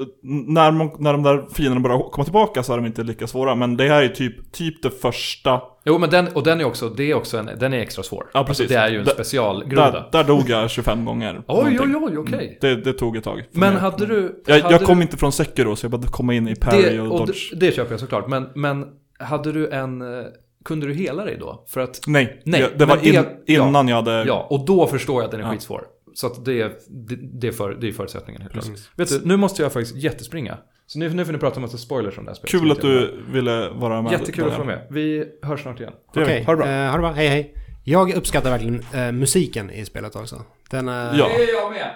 [0.48, 3.56] när, man, när de där fienderna börjar komma tillbaka så är de inte lika svåra.
[3.56, 5.62] Men det här är typ, typ det första.
[5.86, 8.30] Jo, men den, och den är också, det är också en, den är extra svår.
[8.34, 8.62] Ja, precis.
[8.64, 9.92] Alltså, det är ju en Där- specialgroda.
[9.92, 11.44] Där, där dog jag 25 gånger.
[11.48, 12.58] Oj, oj, oj, okej.
[12.62, 13.44] Det, det tog ett tag.
[13.52, 13.82] Men mig.
[13.82, 14.44] hade du...
[14.46, 16.82] Jag, hade jag kom du, inte från Sekiro så jag behövde komma in i parry
[16.82, 17.50] det, och och dodge.
[17.54, 18.86] det, det köper jag såklart, men, men
[19.20, 20.02] hade du en...
[20.02, 20.26] eh,
[20.66, 21.66] Kunde du hela dig då?
[21.68, 23.68] För att, Nej, Nej, det, var men det- in, ja.
[23.68, 24.24] innan jag hade...
[24.28, 25.52] ja, och då förstår jag att den är Ja.
[25.52, 25.82] skitsvår.
[26.14, 28.66] Så att det, är- det, det, är för, det är förutsättningen helt klart.
[28.96, 30.58] Vet du, nu måste jag faktiskt jättespringa.
[30.92, 32.52] Så nu, nu får ni prata om massa spoilers om det här spelet.
[32.52, 34.12] Kul att du ville vara med.
[34.12, 34.88] Jättekul att få vara med.
[34.90, 35.94] Vi hörs snart igen.
[36.14, 36.24] Det.
[36.24, 36.68] Okej, Ha det bra.
[36.68, 37.12] eh, ha det bra.
[37.12, 37.54] Hej hej.
[37.84, 40.42] Jag uppskattar verkligen eh, musiken i spelet också.
[40.70, 41.30] Den, eh, Ja.
[41.30, 41.92] är jag med!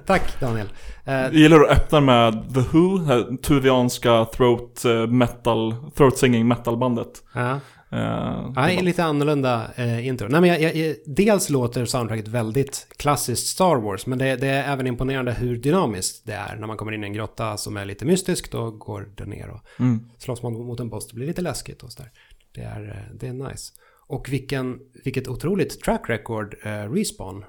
[0.06, 0.68] Tack Daniel.
[1.04, 7.08] Jag gillar att öppna med The Who, det här tuvianska throat metal, throat singing metalbandet.
[7.32, 7.40] ja.
[7.40, 10.28] Eh, Ja, det är var- lite annorlunda eh, intro.
[10.28, 14.48] Nej, men jag, jag, jag, dels låter soundtracket väldigt klassiskt Star Wars, men det, det
[14.48, 16.56] är även imponerande hur dynamiskt det är.
[16.56, 19.48] När man kommer in i en grotta som är lite mystisk, då går det ner
[19.50, 20.10] och Mm.
[20.18, 22.10] slåss man mot en boss, det blir lite läskigt och sådär.
[22.54, 23.72] Det är, eh, det är nice.
[24.06, 27.44] Och vilken, vilket otroligt track record eh, Respawn,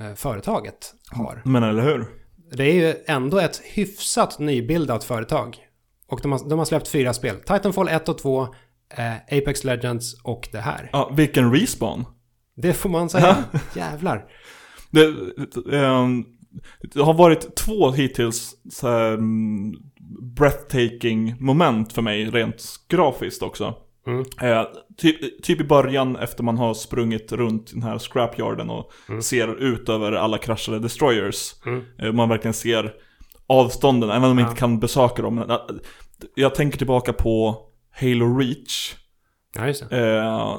[0.00, 1.42] eh, företaget, har.
[1.44, 2.06] Men eller hur?
[2.52, 5.56] Det är ju ändå ett hyfsat nybildat företag.
[6.08, 7.36] Och de har, de har släppt fyra spel.
[7.36, 8.48] Titanfall 1 och 2,
[8.96, 10.90] eh, Apex Legends och det här.
[10.92, 12.04] Ja, vilken respawn.
[12.56, 13.36] Det får man säga.
[13.76, 14.24] Jävlar.
[14.90, 15.04] Det,
[15.76, 16.24] ehm,
[16.94, 19.74] det har varit två hittills så här, mm,
[20.36, 23.74] breathtaking moment för mig rent grafiskt också.
[24.06, 24.24] Mm.
[24.42, 24.66] Eh,
[24.96, 29.88] typ, typ i början efter man har sprungit runt den här scrapyarden och ser ut
[29.88, 31.54] över alla kraschade destroyers.
[31.66, 31.82] Mm.
[31.98, 32.92] Eh, man verkligen ser
[33.46, 34.48] avstånden, även om man Ja.
[34.48, 35.38] inte kan besöka dem.
[35.38, 35.56] Eh,
[36.34, 37.58] Jag tänker tillbaka på
[38.00, 38.94] Halo Reach.
[39.54, 40.16] Ja, just det.
[40.16, 40.56] Eh,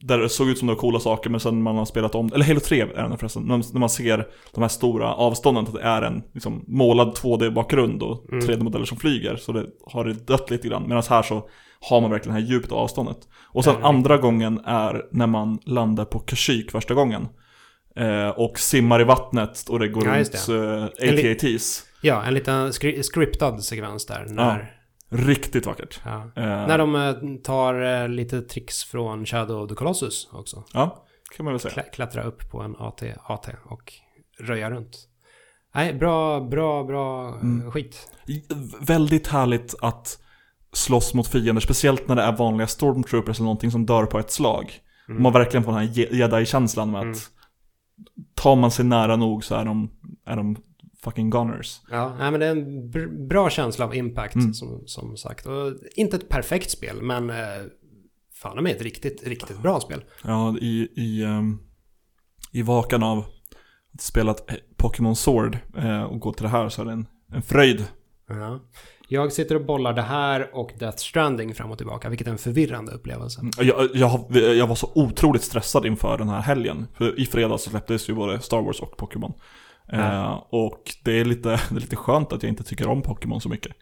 [0.00, 2.30] där det såg ut som det var coola saker men sen man har spelat om,
[2.34, 5.82] eller Halo 3 är den förresten, när man ser de här stora avstånden, att det
[5.82, 9.36] är en liksom, målad 2D-bakgrund och 3D-modeller som flyger.
[9.36, 10.88] Så det har det dött lite grann.
[10.88, 11.48] Medan här så
[11.80, 13.18] har man verkligen det här djupet av avståndet.
[13.52, 17.28] Och sen andra gången är när man landar på Kashyyyk första gången.
[17.96, 21.82] Eh, och simmar i vattnet och det går Ja, runt just eh, AT-ATs.
[22.02, 24.26] Ja, en liten skri- scriptad sekvens där.
[24.28, 24.75] När,
[25.08, 26.00] Riktigt vackert.
[26.04, 26.16] ja.
[26.36, 30.64] Eh, när de eh, tar eh, lite tricks från Shadow of the Colossus också.
[30.72, 31.04] Ja,
[31.36, 31.74] kan man väl säga.
[31.74, 33.92] Klä- Klättra upp på en AT, AT och
[34.40, 35.08] röja runt.
[35.74, 37.70] Nej, bra, bra, bra Mm.
[37.70, 38.08] skit.
[38.80, 40.18] Väldigt härligt att
[40.72, 44.30] slåss mot fiender, speciellt när det är vanliga stormtroopers eller någonting som dör på ett
[44.30, 44.72] slag.
[45.08, 45.22] Mm.
[45.22, 47.18] Man verkligen får den här je- jedi-känslan med att Mm.
[48.34, 49.90] tar man sig nära nog så är de,
[50.26, 50.56] är de
[51.06, 51.80] fucking gunners.
[51.90, 54.54] Ja, nej, men det är en br- bra känsla av impact Mm.
[54.54, 55.46] som, som sagt.
[55.46, 57.36] Och inte ett perfekt spel, men eh,
[58.34, 60.04] fan de är ett riktigt, riktigt bra spel.
[60.24, 61.58] Ja, i, i, ehm,
[62.52, 63.18] i vakan av
[63.94, 67.06] att spelat eh, Pokémon Sword eh, och gå till det här så är det en,
[67.32, 67.84] en fröjd.
[68.28, 68.60] Ja.
[69.08, 72.38] Jag sitter och bollar det här och Death Stranding fram och tillbaka, vilket är en
[72.38, 73.40] förvirrande upplevelse.
[73.60, 76.86] Jag, jag, har- jag var så otroligt stressad inför den här helgen.
[76.94, 79.32] För i fredags så släpptes ju både Star Wars och Pokémon.
[79.92, 83.40] Eh, och det är, lite, det är lite skönt att jag inte tycker om Pokémon
[83.40, 83.76] så mycket.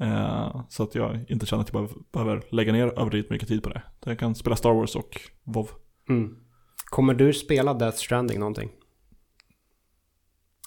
[0.00, 3.68] Eh, så att jag inte känner att jag behöver, lägga ner överdrivet mycket tid på
[3.68, 3.82] det.
[4.04, 5.68] Jag kan spela Star Wars och WoW.
[6.08, 6.36] Mm.
[6.84, 8.70] Kommer du spela Death Stranding någonting?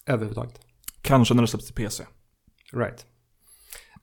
[0.06, 0.60] Överhuvudtaget?
[1.02, 2.04] Kanske när det släpps till PC.
[2.74, 3.06] Right.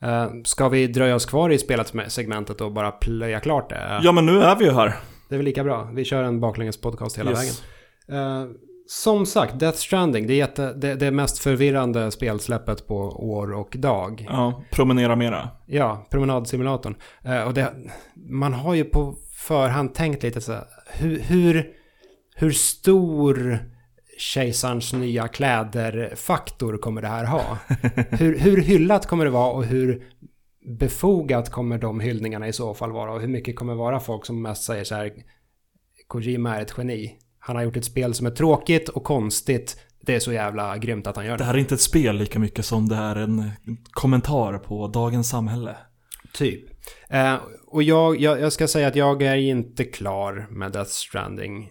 [0.05, 4.01] Uh, ska vi dröja oss kvar i spelet segmentet och bara plöja klart det?
[4.03, 4.97] Ja men nu är vi ju här.
[5.29, 5.91] Det är väl lika bra.
[5.95, 7.62] Vi kör en baklänges podcast hela Yes.
[8.09, 8.43] vägen.
[8.43, 8.49] Eh,
[8.89, 13.76] som sagt, Death Stranding, det är jätte, det, det mest förvirrande spelsläppet på år och
[13.78, 14.26] dag.
[14.28, 15.49] Ja, promenera mera.
[15.66, 16.95] Ja, promenadsimulatorn.
[17.24, 17.72] Eh, och det,
[18.14, 21.66] man har ju på förhand tänkt lite så här, hur, hur,
[22.37, 23.59] hur stor
[24.18, 27.59] kejsarens nya kläder-faktor kommer det här ha?
[28.11, 30.03] hur, hur hyllat kommer det vara och hur
[30.78, 33.12] befogat kommer de hyllningarna i så fall vara?
[33.12, 35.12] Och hur mycket kommer vara folk som mest säger så här,
[36.07, 37.18] Kojima är ett geni.
[37.47, 39.80] Han har gjort ett spel som är tråkigt och konstigt.
[40.01, 41.44] Det är så jävla grymt att han gör Det det.
[41.44, 43.51] här är inte ett spel lika mycket som det är en
[43.90, 45.76] kommentar på dagens samhälle.
[46.34, 46.64] Typ.
[47.09, 47.36] Eh,
[47.66, 51.70] och jag, jag, jag ska säga att jag är inte klar med Death Stranding.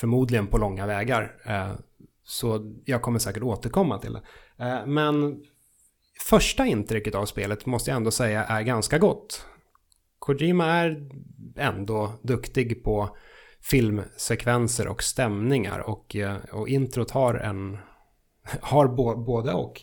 [0.00, 1.32] Förmodligen på långa vägar.
[1.46, 1.72] Eh,
[2.24, 4.22] så jag kommer säkert återkomma till det.
[4.64, 5.40] Eh, men
[6.20, 9.46] första intrycket av spelet måste jag ändå säga är ganska gott.
[10.18, 11.08] Kojima är
[11.56, 13.16] ändå duktig på
[13.64, 17.78] filmsekvenser och stämningar och, eh, och introt har en
[18.60, 18.88] har
[19.24, 19.82] både och.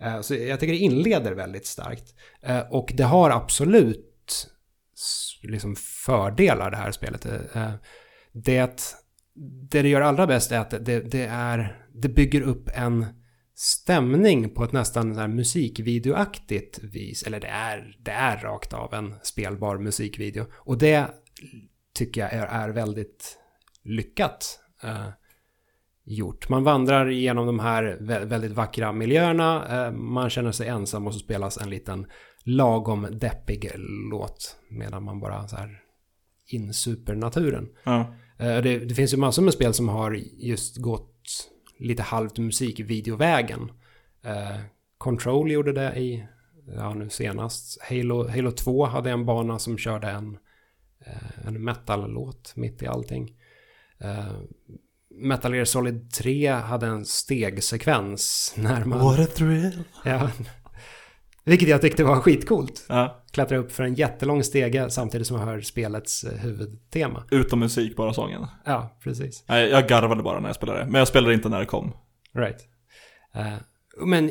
[0.00, 2.14] Eh, så jag tycker det inleder väldigt starkt.
[2.42, 4.04] Eh, och det har absolut
[5.42, 7.22] liksom fördelar det här spelet.
[7.22, 7.78] Det,
[8.32, 8.80] det
[9.70, 13.06] det gör allra bäst är att det, det, är, det bygger upp en
[13.54, 17.22] stämning på ett nästan så här musikvideoaktigt vis.
[17.22, 20.46] Eller det är, det är rakt av en spelbar musikvideo.
[20.52, 21.10] Och det
[21.98, 23.38] tycker jag är, är väldigt
[23.82, 25.08] lyckat eh,
[26.04, 26.48] gjort.
[26.48, 29.86] Man vandrar igenom de här väldigt vackra miljöerna.
[29.86, 32.06] Eh, man känner sig ensam och så spelas en liten
[32.44, 33.70] lagom deppig
[34.10, 34.56] låt.
[34.70, 35.82] Medan man bara så här
[36.46, 37.68] insuper naturen.
[37.84, 38.14] Ja.
[38.38, 43.72] Eh, det, det, finns ju massor med spel som har just gått lite halvt musikvideovägen.
[44.24, 44.60] Eh,
[44.98, 46.26] Control gjorde det i,
[46.76, 47.82] ja nu senast.
[47.82, 50.38] Halo, Halo 2 hade en bana som körde en,
[51.46, 53.30] en metal-låt mitt i allting.
[54.00, 54.32] Eh,
[55.10, 58.98] Metal Gear Solid 3 hade en stegsekvens när man...
[58.98, 59.82] What a thrill!
[60.04, 60.30] Ja.
[61.44, 62.86] Vilket jag tyckte var skitcoolt.
[62.88, 63.24] Ja.
[63.30, 67.24] Klättra upp för en jättelång stege samtidigt som man hör spelets eh, huvudtema.
[67.30, 68.46] Utom musik, bara sången.
[68.64, 69.44] Ja, precis.
[69.48, 70.84] Nej, jag garvade bara när jag spelade.
[70.84, 71.92] Men jag spelade inte när det kom.
[72.34, 72.68] Right.
[73.36, 73.56] Uh,
[74.00, 74.30] men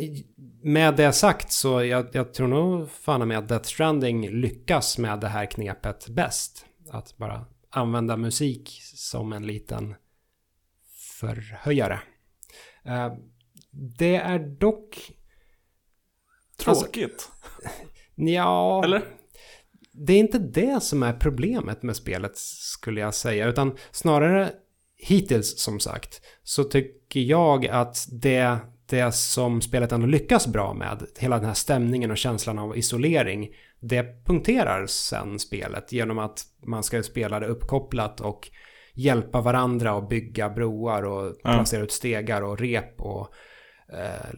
[0.63, 5.19] med det sagt så jag, jag tror nog fan med att Death Stranding lyckas med
[5.19, 6.65] det här knepet bäst.
[6.89, 9.95] Att bara använda musik som en liten
[11.19, 11.99] förhöjare.
[12.87, 13.13] Uh,
[13.71, 15.11] det är dock
[16.57, 17.05] Tråkigt.
[17.05, 17.29] Alltså,
[18.15, 18.83] ja.
[18.83, 19.03] Eller?
[19.91, 23.47] Det är inte det som är problemet med spelet skulle jag säga.
[23.47, 24.51] Utan snarare
[24.97, 26.21] hittills som sagt.
[26.43, 28.57] Så tycker jag att det,
[28.89, 31.03] det som spelet ändå lyckas bra med.
[31.19, 33.49] Hela den här stämningen och känslan av isolering.
[33.79, 38.49] Det punkterar sen spelet genom att man ska spela det uppkopplat och
[38.93, 43.33] hjälpa varandra och bygga broar och placera ut stegar och rep och
[43.93, 44.29] eh,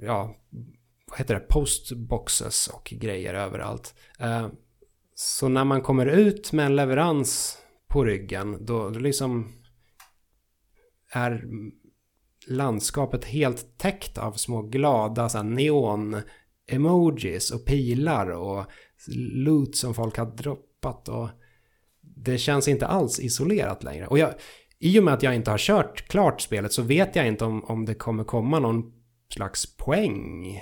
[0.00, 0.36] ja,
[1.10, 3.94] vad heter det, postboxes och grejer överallt.
[4.18, 4.48] Eh,
[5.14, 7.58] så när man kommer ut med en leverans
[7.88, 9.52] på ryggen då, då liksom
[11.12, 11.44] är
[12.48, 18.64] landskapet helt täckt av små glada så neon-emojis och pilar och
[19.34, 21.28] loot som folk har droppat och
[22.00, 24.06] det känns inte alls isolerat längre.
[24.06, 24.34] Och jag,
[24.78, 27.64] i och med att jag inte har kört klart spelet så vet jag inte om,
[27.64, 28.92] om det kommer komma någon
[29.28, 30.60] slags poäng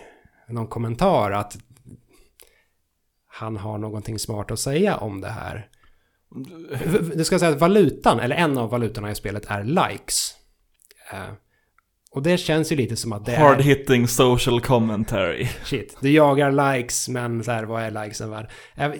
[0.52, 1.58] någon kommentar att
[3.26, 5.68] han har någonting smart att säga om det här.
[7.14, 10.36] Du ska säga att valutan, eller en av valutorna i spelet är likes.
[12.12, 13.62] Och det känns ju lite som att det Hard är...
[13.62, 15.48] hitting social commentary.
[15.64, 18.50] Shit, du jagar likes men så här, vad är likesen värd?
[18.78, 18.92] Uh,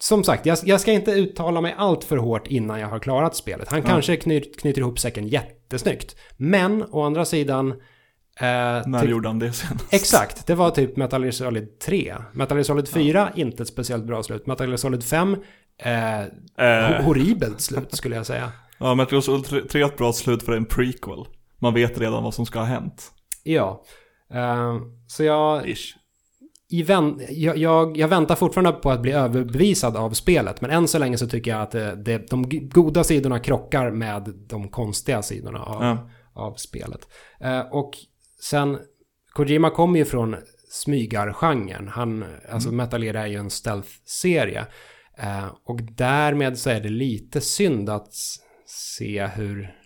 [0.00, 3.36] som sagt, jag, jag, ska inte uttala mig allt för hårt innan jag har klarat
[3.36, 3.68] spelet.
[3.68, 3.90] Han mm.
[3.90, 6.16] kanske knyt, knyter ihop säcken jättesnyggt.
[6.36, 7.74] Men å andra sidan
[8.40, 8.46] Eh,
[8.86, 9.84] När typ, gjorde han det senast?
[9.90, 12.14] Exakt, det var typ Metal Gear Solid 3.
[12.32, 13.42] Metal Gear Solid 4, ja.
[13.42, 14.46] inte ett speciellt bra slut.
[14.46, 15.36] Metal Gear Solid 5,
[15.82, 17.02] eh, eh.
[17.04, 18.52] horribelt slut skulle jag säga.
[18.78, 21.24] Ja, Metal Gear Solid 3 är ett bra slut för en prequel.
[21.58, 23.12] Man vet redan vad som ska ha hänt.
[23.42, 23.84] Ja.
[24.34, 25.68] Uh, så jag...
[25.68, 25.94] Ish.
[26.70, 30.60] I vän, jag, jag, jag, väntar fortfarande på att bli överbevisad av spelet.
[30.60, 34.34] Men än så länge så tycker jag att det, det, de goda sidorna krockar med
[34.48, 36.10] de konstiga sidorna av, ja.
[36.32, 37.08] av spelet.
[37.44, 37.94] Uh, och
[38.40, 38.78] Sen,
[39.32, 40.36] Kojima kommer ju från
[40.70, 41.88] smygargenren.
[41.88, 42.76] Han, alltså mm.
[42.76, 44.66] Metal Gear är ju en stealth-serie.
[45.18, 48.14] Eh, och därmed så är det lite synd att
[48.78, 49.76] se hur,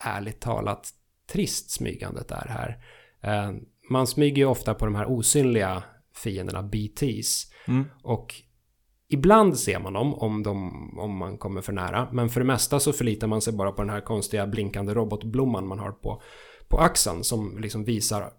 [0.00, 0.90] ärligt talat,
[1.32, 2.78] trist smygandet är här.
[3.20, 3.52] Eh,
[3.90, 5.82] man smyger ju ofta på de här osynliga
[6.14, 7.52] fienderna, BTs.
[7.68, 7.84] Mm.
[8.02, 8.34] Och
[9.08, 12.08] ibland ser man dem om, de om man kommer för nära.
[12.12, 15.66] Men för det mesta så förlitar man sig bara på den här konstiga blinkande robotblomman
[15.66, 16.22] man har på
[16.68, 18.30] på axeln som liksom visar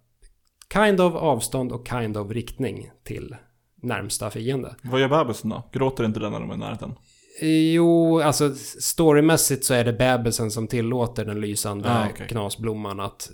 [0.73, 3.35] kind of avstånd och kind of riktning till
[3.75, 4.75] närmsta fiende.
[4.83, 5.69] Vad gör bebisen då?
[5.71, 6.93] Gråter inte den när de är i närheten?
[7.41, 12.27] Jo, alltså storymässigt så är det bebisen som tillåter den lysande ah, okay.
[12.27, 13.29] knasblomman att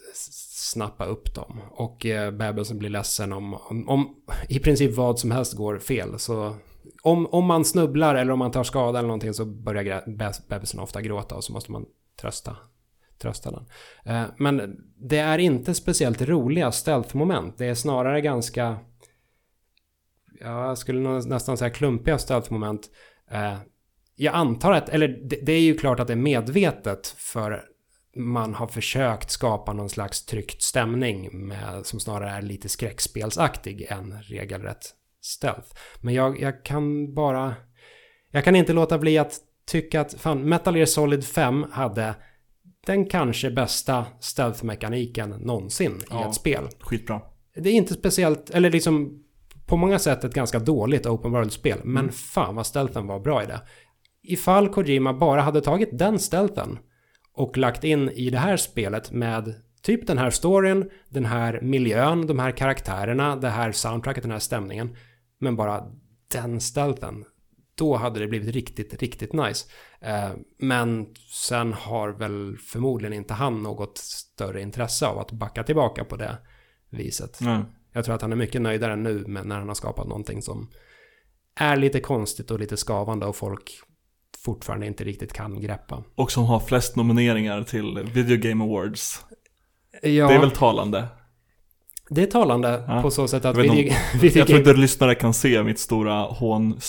[0.73, 1.61] snappa upp dem.
[1.71, 4.15] Och eh, bebisen blir ledsen om, om, om,
[4.49, 6.19] i princip vad som helst går fel.
[6.19, 6.55] Så
[7.03, 10.03] om, om man snubblar eller om man tar skada eller någonting så börjar
[10.49, 11.85] bebisen ofta gråta och så måste man
[12.21, 12.57] trösta
[13.23, 13.65] trösta den.
[14.05, 17.57] Eh, men det är inte speciellt roliga stealth-moment.
[17.57, 18.77] Det är snarare ganska
[20.39, 22.89] ja, jag skulle nästan säga klumpiga stealth-moment.
[23.31, 23.57] Eh,
[24.23, 27.63] jag antar att, eller det, det är ju klart att det är medvetet för
[28.15, 34.21] man har försökt skapa någon slags tryckt stämning med, som snarare är lite skräckspelsaktig än
[34.21, 35.67] regelrätt stealth.
[36.01, 37.55] Men jag, jag kan bara...
[38.31, 42.15] Jag kan inte låta bli att tycka att fan, Metal Gear Solid 5 hade
[42.85, 46.29] den kanske bästa stealth-mekaniken någonsin i Ja.
[46.29, 46.67] ett spel.
[46.79, 47.21] Skitbra.
[47.55, 49.23] Det är inte speciellt, eller liksom
[49.65, 51.79] på många sätt ett ganska dåligt open world-spel.
[51.83, 53.61] Men fan vad stealthen var bra i det.
[54.23, 56.79] Ifall Kojima bara hade tagit den stealthen
[57.33, 62.27] och lagt in i det här spelet med typ den här storyn, den här miljön,
[62.27, 64.95] de här karaktärerna, det här soundtracket, den här stämningen.
[65.39, 65.83] Men bara
[66.31, 67.25] den stealthen.
[67.75, 69.69] Då hade det blivit riktigt, riktigt nice.
[70.01, 76.05] Eh, men sen har väl förmodligen inte han något större intresse av att backa tillbaka
[76.05, 76.37] på det
[76.89, 77.37] viset.
[77.41, 77.63] Nej.
[77.93, 80.69] Jag tror att han är mycket nöjdare nu med när han har skapat någonting som
[81.55, 83.71] är lite konstigt och lite skavande och folk
[84.45, 86.03] fortfarande inte riktigt kan greppa.
[86.15, 89.21] Och som har flest nomineringar till Video Game Awards.
[90.01, 91.07] Ja, Det är väl talande.
[92.09, 93.01] det är talande Ja.
[93.01, 96.13] på så sätt att Jag video, video Jag tror inte lyssnare kan se mitt stora
[96.21, 96.79] hån,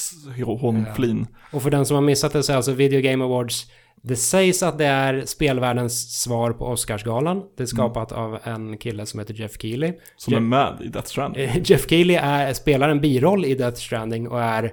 [0.61, 1.27] hånflin.
[1.53, 3.67] och för den som har missat det så är alltså Video Game Awards
[4.07, 7.43] det sägs att det är spelvärldens svar på Oscarsgalan.
[7.57, 9.93] Det är skapat av en kille som heter Jeff Keely.
[10.17, 11.51] Som Je- är med i Death Stranding.
[11.65, 14.73] Jeff Keely är, spelar en biroll i Death Stranding och är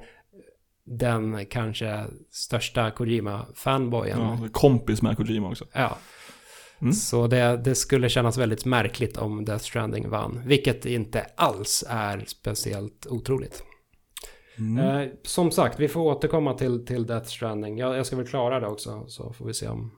[0.86, 4.20] den kanske största Kojima-fanboyen.
[4.20, 5.66] Ja, kompis med Kojima också.
[5.74, 5.98] Ja.
[6.82, 6.94] Mm.
[6.94, 10.42] Så det, det skulle kännas väldigt märkligt om Death Stranding vann.
[10.46, 13.64] Vilket inte alls är speciellt otroligt.
[14.58, 14.78] Mm.
[14.78, 17.78] Eh, som sagt, vi får återkomma till, till Death Stranding.
[17.78, 19.92] Jag, jag ska väl klara det också, så får vi se om,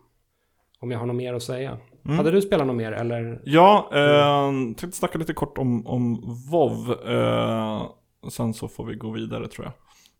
[0.80, 1.78] om jag har något mer att säga.
[2.06, 2.18] Mm.
[2.18, 3.42] Hade du spelat något mer, eller?
[3.46, 6.22] Ja, eh, tänkte snacka lite kort om, om
[6.52, 7.08] WoW.
[7.10, 7.86] Eh,
[8.30, 9.74] sen så får vi gå vidare tror jag.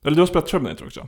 [0.04, 1.08] Eller du har spelat Terminator också?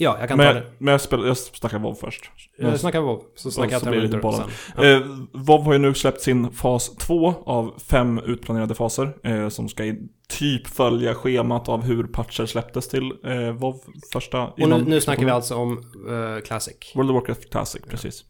[0.00, 0.66] Ja, jag kan ta Men, det.
[0.78, 2.30] men jag, spelar, jag snackar WoW först.
[2.58, 4.50] Jag snackar WoW, så snackar jag Terminator sen.
[4.76, 4.84] Ja.
[4.84, 5.02] Eh,
[5.32, 9.16] WoW har ju nu släppt sin fas 2 av fem utplanerade faser.
[9.24, 13.80] Eh, som ska i typ följa schemat av hur patcher släpptes till eh, WoW
[14.12, 14.46] första.
[14.46, 16.76] Och nu, innan- nu snackar vi alltså om eh, Classic.
[16.94, 18.24] World of Warcraft Classic, precis.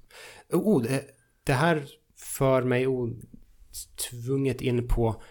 [0.52, 1.02] Oh, det,
[1.44, 1.84] det här
[2.38, 2.86] för mig
[4.10, 5.22] tvunget in på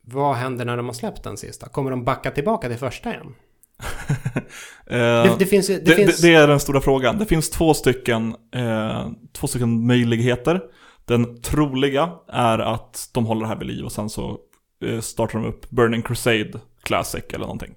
[0.00, 1.68] vad händer när de har släppt den sista?
[1.68, 3.34] Kommer de backa tillbaka till första igen?
[4.86, 5.66] Eh, Det, det finns...
[5.66, 6.20] Det, Det, finns...
[6.20, 7.18] det, är den stora frågan.
[7.18, 10.60] Det finns två stycken, eh, två stycken möjligheter.
[11.04, 14.38] Den troliga är att de håller det här vid liv och sen så
[14.84, 16.52] eh, startar de upp Burning Crusade
[16.82, 17.74] Classic eller någonting.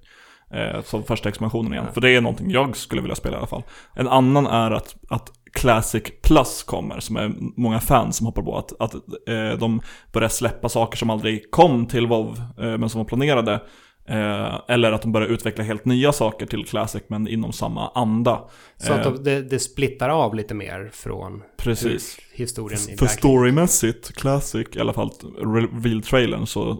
[0.52, 1.86] Eh, som första expansionen igen.
[1.94, 3.64] För det är någonting jag skulle vilja spela i alla fall.
[3.94, 8.58] En annan är att, att Classic Plus kommer, som är många fans som hoppar på.
[8.58, 8.94] Att, att
[9.30, 9.82] eh, de
[10.12, 13.62] börjar släppa saker som aldrig kom till WoW, eh, men som var planerade.
[14.08, 18.42] Eh, eller att de börjar utveckla helt nya saker till Classic, men inom samma anda.
[18.78, 22.18] Så att Eh, de, det, det splittar av lite mer från Precis.
[22.34, 26.78] historien För verkligheten- storymässigt, Classic, i alla fall reveal-trailern, så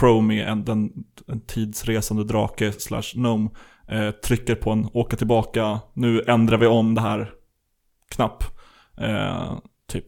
[0.00, 0.90] Chromie, en, den,
[1.26, 3.50] en tidsresande drake slash gnome,
[3.88, 7.32] eh, trycker på en åka tillbaka, nu ändrar vi om det här
[8.10, 8.44] knapp.
[9.00, 9.58] Eh,
[9.88, 10.04] typ.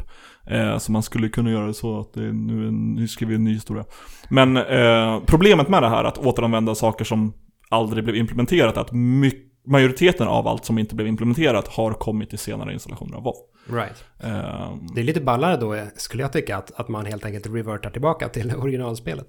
[0.46, 3.36] Eh, så man skulle kunna göra det så att det är nu, nu skriver vi
[3.36, 3.84] en ny historia.
[4.30, 7.32] Men eh, problemet med det här, att återanvända saker som
[7.70, 12.32] aldrig blev implementerat, är att my- majoriteten av allt som inte blev implementerat har kommit
[12.34, 13.34] i senare installationer av WoW.
[13.78, 14.04] Right.
[14.22, 17.90] Eh, Det är lite ballare då, skulle jag tycka, att, att man helt enkelt revertar
[17.90, 19.26] tillbaka till originalspelet.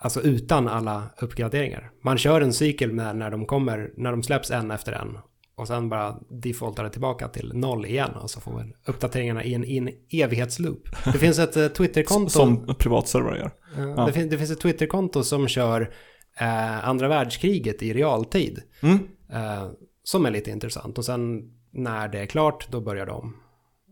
[0.00, 1.90] Alltså utan alla uppgraderingar.
[2.04, 5.18] Man kör en cykel med när de kommer, när de släpps en efter en.
[5.58, 8.10] Och sen bara defaultar det tillbaka till noll igen.
[8.22, 10.88] Och så får man uppdateringarna i en, i en evighetsloop.
[11.04, 12.30] Det finns ett eh, Twitterkonto.
[12.30, 13.50] Som privatservrar gör.
[13.76, 14.06] Eh, Ja.
[14.06, 15.94] det, fin- det finns ett Twitterkonto som kör
[16.40, 18.62] eh, andra världskriget i realtid.
[18.82, 18.98] Mm.
[19.32, 19.68] Eh,
[20.02, 20.98] som är lite intressant.
[20.98, 23.36] Och sen när det är klart, då börjar de.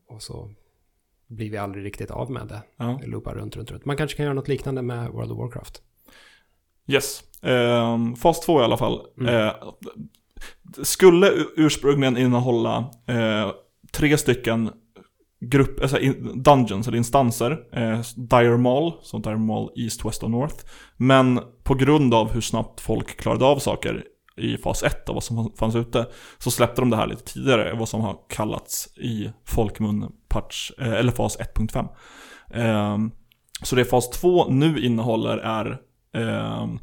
[0.08, 0.50] Och så
[1.28, 2.62] blir vi aldrig riktigt av med det.
[2.76, 2.98] Ja.
[3.02, 3.84] Det loopar runt, runt, runt.
[3.84, 5.82] Man kanske kan göra något liknande med World of Warcraft.
[6.88, 7.22] Yes.
[7.42, 9.00] Ehm, fas 2 i alla fall.
[9.20, 9.34] Mm.
[9.34, 9.52] Eh,
[10.82, 12.76] skulle ursprungligen innehålla
[13.08, 13.50] eh,
[13.92, 14.70] tre stycken
[15.40, 15.98] grupp, alltså
[16.34, 17.58] dungeons eller instanser.
[17.72, 20.64] Eh, Dire Mall, som Dire Mall East, West och North.
[20.96, 24.04] Men på grund av hur snabbt folk klarade av saker
[24.36, 26.06] i fas 1 och vad som fanns ute
[26.38, 30.92] så släppte de det här lite tidigare, vad som har kallats i folkmun patch, eh,
[30.92, 31.88] eller fas 1.5.
[32.50, 32.98] Eh,
[33.62, 35.78] så det fas 2 nu innehåller är
[36.14, 36.78] ehm,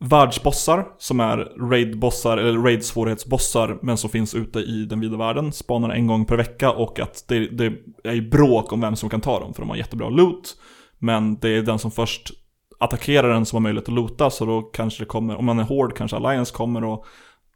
[0.00, 1.36] världsbossar som är
[1.70, 5.52] raidbossar eller raid-svårighetsbossar men som finns ute i den vida världen.
[5.52, 7.66] Spanar en gång per vecka och att det, det
[8.04, 10.56] är bråk om vem som kan ta dem för de har jättebra loot.
[10.98, 12.30] Men det är den som först
[12.78, 14.30] attackerar den som har möjlighet att loota.
[14.30, 17.06] Så då kanske det kommer, om man är hård kanske Alliance kommer och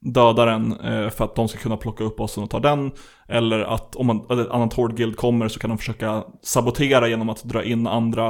[0.00, 2.92] dödar den eh, för att de ska kunna plocka upp bossen och ta den.
[3.28, 7.28] Eller att om man, ett annat hård guild kommer så kan de försöka sabotera genom
[7.28, 8.26] att dra in andra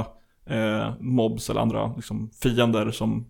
[0.46, 3.26] eh, mobs eller andra liksom, fiender som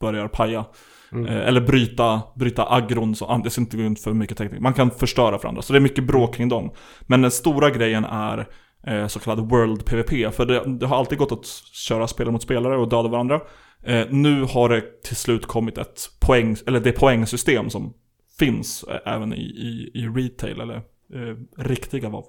[0.00, 0.64] börjar paja.
[1.12, 1.26] Mm.
[1.26, 4.60] Eh, eller bryta, bryta agron, så, jag ska inte gå in för mycket teknik.
[4.60, 6.70] Man kan förstöra för andra, så det är mycket bråk kring dem.
[7.06, 8.46] Men den stora grejen är
[8.86, 10.34] eh, så kallad World PVP.
[10.34, 13.40] För det, det, har alltid gått att köra spelare mot spelare och döda varandra.
[13.82, 17.94] Eh, nu har det till slut kommit ett poäng, eller det poängsystem som
[18.38, 20.76] finns eh, även i, i, i retail, eller
[21.14, 22.24] eh, riktiga VAV.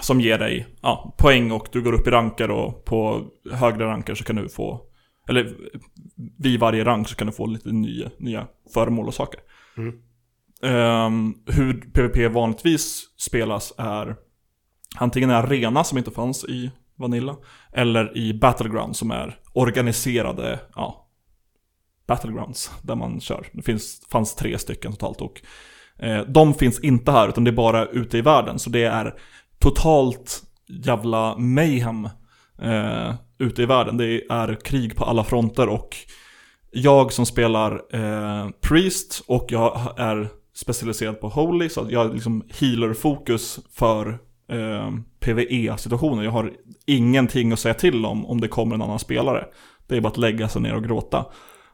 [0.00, 4.14] Som ger dig ja, poäng och du går upp i ranker och på högre ranker
[4.14, 4.80] så kan du få
[5.28, 5.56] eller
[6.38, 9.40] vid varje rank så kan du få lite nya, nya föremål och saker.
[9.76, 9.94] Mm.
[10.62, 14.16] Um, hur PVP vanligtvis spelas är
[14.96, 17.36] antingen en arena som inte fanns i Vanilla,
[17.72, 21.08] eller i Battlegrounds som är organiserade, ja,
[22.06, 23.46] Battlegrounds där man kör.
[23.52, 25.42] Det finns, fanns tre stycken totalt och
[25.98, 28.58] eh, de finns inte här utan det är bara ute i världen.
[28.58, 29.14] Så det är
[29.58, 32.08] totalt jävla mayhem
[32.62, 33.96] eh, ute i världen.
[33.96, 35.96] Det är krig på alla fronter och
[36.70, 42.44] jag som spelar eh, Priest och jag är specialiserad på Holy så jag har liksom
[42.60, 44.18] healer-fokus för
[44.50, 46.22] eh, PVE-situationer.
[46.22, 46.52] Jag har
[46.86, 49.44] ingenting att säga till om om det kommer en annan spelare.
[49.86, 51.26] Det är bara att lägga sig ner och gråta.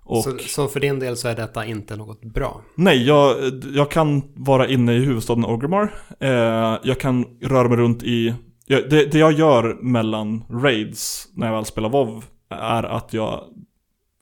[0.03, 2.61] Och, så, så, för din del så är detta inte något bra?
[2.75, 3.37] Nej, jag,
[3.75, 5.95] jag kan vara inne i huvudstaden Orgrimmar.
[6.21, 8.35] Eh, jag kan röra mig runt i
[8.71, 13.45] jag, det, det, jag gör mellan raids när jag väl spelar WoW är att jag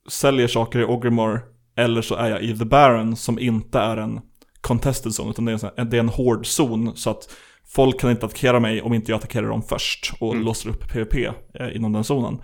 [0.09, 1.43] säljer saker i Ogrimmar
[1.77, 4.21] eller så är jag i The Baron som inte är en
[4.61, 7.37] contested zone utan det är en, det är en hård zon så att
[7.67, 10.45] folk kan inte attackera mig om inte jag attackerar dem först och mm.
[10.45, 11.15] låser upp PVP
[11.55, 12.43] eh, inom den zonen.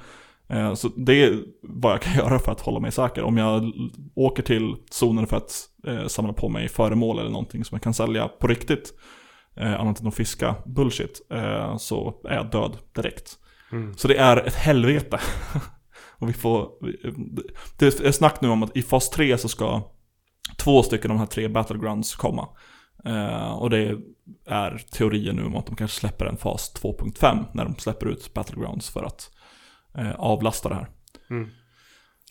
[0.49, 3.23] Eh, så det är vad jag kan göra för att hålla mig säker.
[3.23, 3.73] Om jag
[4.15, 5.53] åker till zonen för att
[5.87, 8.93] eh, samla på mig föremål eller någonting som jag kan sälja på riktigt
[9.57, 13.39] eh, annat än att fiska bullshit, eh, så är jag död direkt.
[13.73, 13.97] Mm.
[13.97, 15.21] Så det är ett helvete.
[16.19, 16.71] och vi får,
[17.79, 19.83] det är snack nu om att i fas 3 så ska
[20.57, 22.49] två stycken av de här tre battlegrounds komma.
[23.05, 23.99] Eh, och det
[24.47, 28.35] är teorier nu om att de kanske släpper en fas 2.5 när de släpper ut
[28.35, 29.31] battlegrounds för att
[29.95, 30.89] eh, avlasta det här.
[31.31, 31.51] Mm.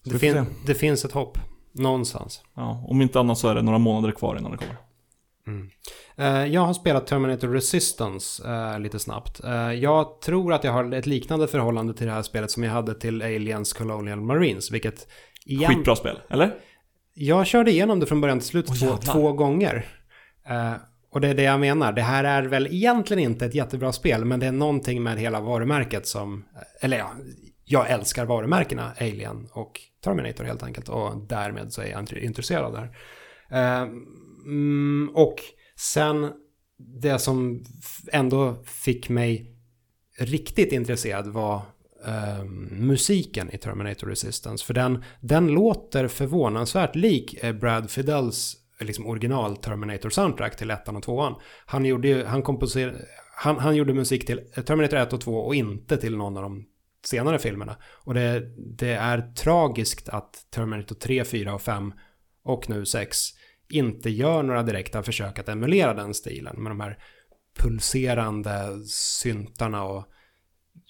[0.03, 1.37] Det, fin det, finns ett hopp
[1.71, 2.43] någonstans.
[2.53, 4.77] Ja, om inte annat så är det några månader kvar innan det kommer.
[5.47, 5.69] Mm.
[6.19, 9.41] Uh, jag har spelat Terminator Resistance uh, lite snabbt.
[9.43, 12.71] Uh, jag tror att jag har ett liknande förhållande till det här spelet som jag
[12.71, 15.07] hade till Aliens Colonial Marines, vilket...
[15.45, 15.75] Igen...
[15.75, 16.55] Skitbra spel, eller?
[17.13, 19.85] Jag körde igenom det från början till slut oh, två, två, gånger.
[21.11, 21.93] och det är det jag menar.
[21.93, 25.41] Det här är väl egentligen inte ett jättebra spel, men det är någonting med hela
[25.41, 26.45] varumärket som...
[26.81, 27.11] Eller ja,
[27.65, 30.89] jag älskar varumärkena Alien och Terminator helt enkelt.
[30.89, 32.89] Och därmed så är jag intresserad av det här.
[34.45, 35.35] Mm, och
[35.75, 36.31] sen
[36.77, 37.63] det som
[38.11, 39.55] ändå fick mig
[40.19, 41.61] riktigt intresserad var
[42.05, 44.65] eh, musiken i Terminator Resistance.
[44.65, 50.71] För den, den låter förvånansvärt lik eh, Brad Fidels eh, liksom original Terminator soundtrack till
[50.71, 51.35] ettan och tvåan.
[51.65, 55.55] Han gjorde, han, komposer, han, han gjorde musik till eh, Terminator 1 och 2 och
[55.55, 56.65] inte till någon av de
[57.05, 57.75] senare filmerna.
[58.05, 58.43] Och det,
[58.77, 61.93] det är tragiskt att Terminator 3, 4 och 5
[62.43, 63.17] och nu 6
[63.73, 66.97] inte gör några direkta försök att emulera den stilen med de här
[67.59, 70.05] pulserande syntarna och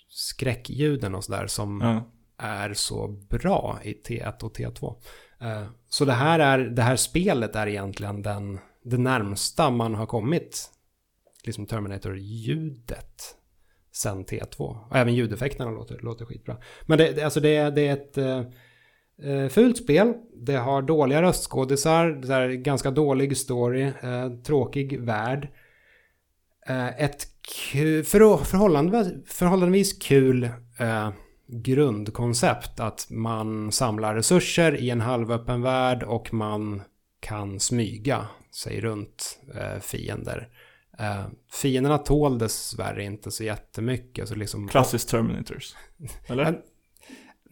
[0.09, 2.03] skräckljuden och sådär som mm.
[2.37, 5.01] är så bra i T1 och T2.
[5.41, 10.05] Eh, så det här, är, det här spelet är egentligen den, det närmsta man har
[10.05, 10.69] kommit
[11.43, 13.35] liksom Terminator-ljudet
[13.91, 14.87] sen T2.
[14.89, 16.57] Och även ljudeffekterna låter, låter skitbra.
[16.85, 18.17] Men det, alltså det, det är ett
[19.21, 20.13] eh, Eh, fult spel.
[20.35, 25.47] Det har dåliga röstskådisar, det är ganska dålig story, eh, tråkig värld.
[26.67, 27.27] Eh, ett
[28.05, 30.43] för, förhållandevis, förhållandevis kul
[30.79, 31.09] eh,
[31.47, 36.81] grundkoncept att man samlar resurser i en halvöppen värld och man
[37.19, 40.49] kan smyga sig runt eh, fiender.
[40.99, 44.27] Uh, fienderna tål dessvärre inte så jättemycket.
[44.27, 45.75] Så liksom, Klassiskt Terminators.
[46.27, 46.61] Eller?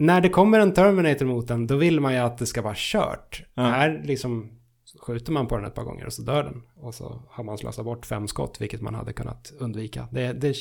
[0.02, 2.76] När det kommer en Terminator mot den, då vill man ju att det ska vara
[2.78, 3.44] kört.
[3.54, 3.64] Ja.
[3.64, 4.60] Här liksom
[5.02, 6.64] skjuter man på den ett par gånger och så dör den.
[6.76, 10.08] Och så har man slösat bort fem skott, vilket man hade kunnat undvika.
[10.12, 10.56] Det, det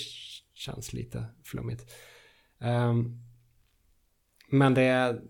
[0.54, 1.92] känns lite flummigt.
[2.58, 3.22] Um,
[4.50, 5.20] men det,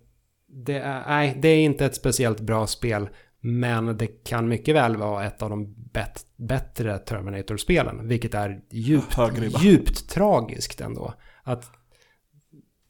[0.46, 3.08] det, är, nej, det är inte ett speciellt bra spel.
[3.40, 8.08] Men det kan mycket väl vara ett av de bet, bättre Terminator-spelen.
[8.08, 9.16] Vilket är djupt,
[9.62, 11.14] djupt tragiskt ändå.
[11.42, 11.79] Att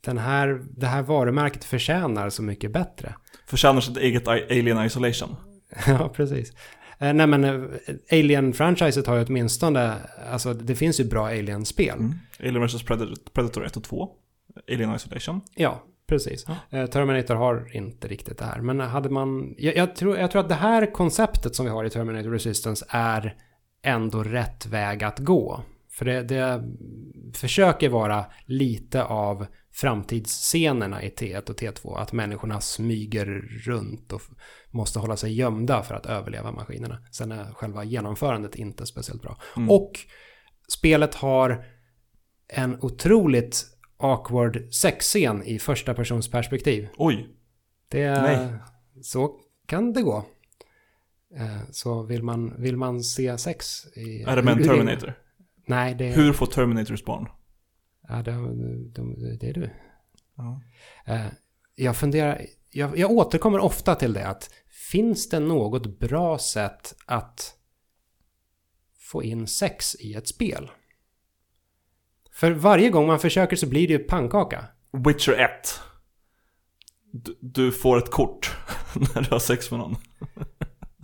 [0.00, 3.14] den här, det här varumärket förtjänar så mycket bättre.
[3.46, 5.36] Förtjänar sitt eget Alien Isolation.
[5.86, 6.52] ja, precis.
[6.98, 7.60] Eh, nej men eh,
[8.12, 9.94] Alien-franchiset har ju åtminstone,
[10.30, 11.98] alltså det finns ju bra Alien-spel.
[11.98, 12.14] Mm.
[12.40, 14.08] Alien vs Predator, Predator 1 och 2.
[14.72, 15.40] Alien Isolation.
[15.54, 16.46] Ja, precis.
[16.70, 18.60] Eh, Terminator har inte riktigt det här.
[18.60, 19.54] Men hade man...
[19.58, 22.84] Jag, jag, tror, jag tror att det här konceptet som vi har i Terminator Resistance
[22.88, 23.34] är
[23.82, 25.62] ändå rätt väg att gå.
[25.90, 26.64] För det, det
[27.34, 31.98] försöker vara lite av framtidsscenerna i T1 och T2.
[31.98, 33.26] Att människorna smyger
[33.64, 34.22] runt och
[34.70, 36.98] måste hålla sig gömda för att överleva maskinerna.
[37.12, 39.38] Sen är själva genomförandet inte speciellt bra.
[39.68, 39.92] Och
[40.68, 41.64] spelet har
[42.48, 43.66] en otroligt
[43.96, 46.88] awkward sexscen i första persons perspektiv.
[46.96, 47.28] Oj.
[47.88, 48.48] Det, Nej.
[49.02, 50.24] Så kan det gå.
[51.36, 54.22] Eh, Så vill man, vill man se sex i...
[54.22, 55.14] Är det med en Terminator?
[55.66, 57.28] Nej, det, Hur får Terminators barn?
[58.10, 58.32] Ja, det,
[59.02, 59.70] det, det är du.
[60.36, 60.62] Ja.
[61.06, 61.26] Eh,
[61.74, 62.40] Jag funderar,
[62.70, 64.50] jag, jag återkommer ofta till det att
[64.90, 67.54] finns det något bra sätt att
[68.98, 70.70] få in sex i ett spel?
[72.32, 74.64] För varje gång man försöker så blir det ju pannkaka.
[75.06, 75.50] Witcher 1.
[77.12, 78.56] Du, du får ett kort
[79.14, 79.96] när du har sex med någon.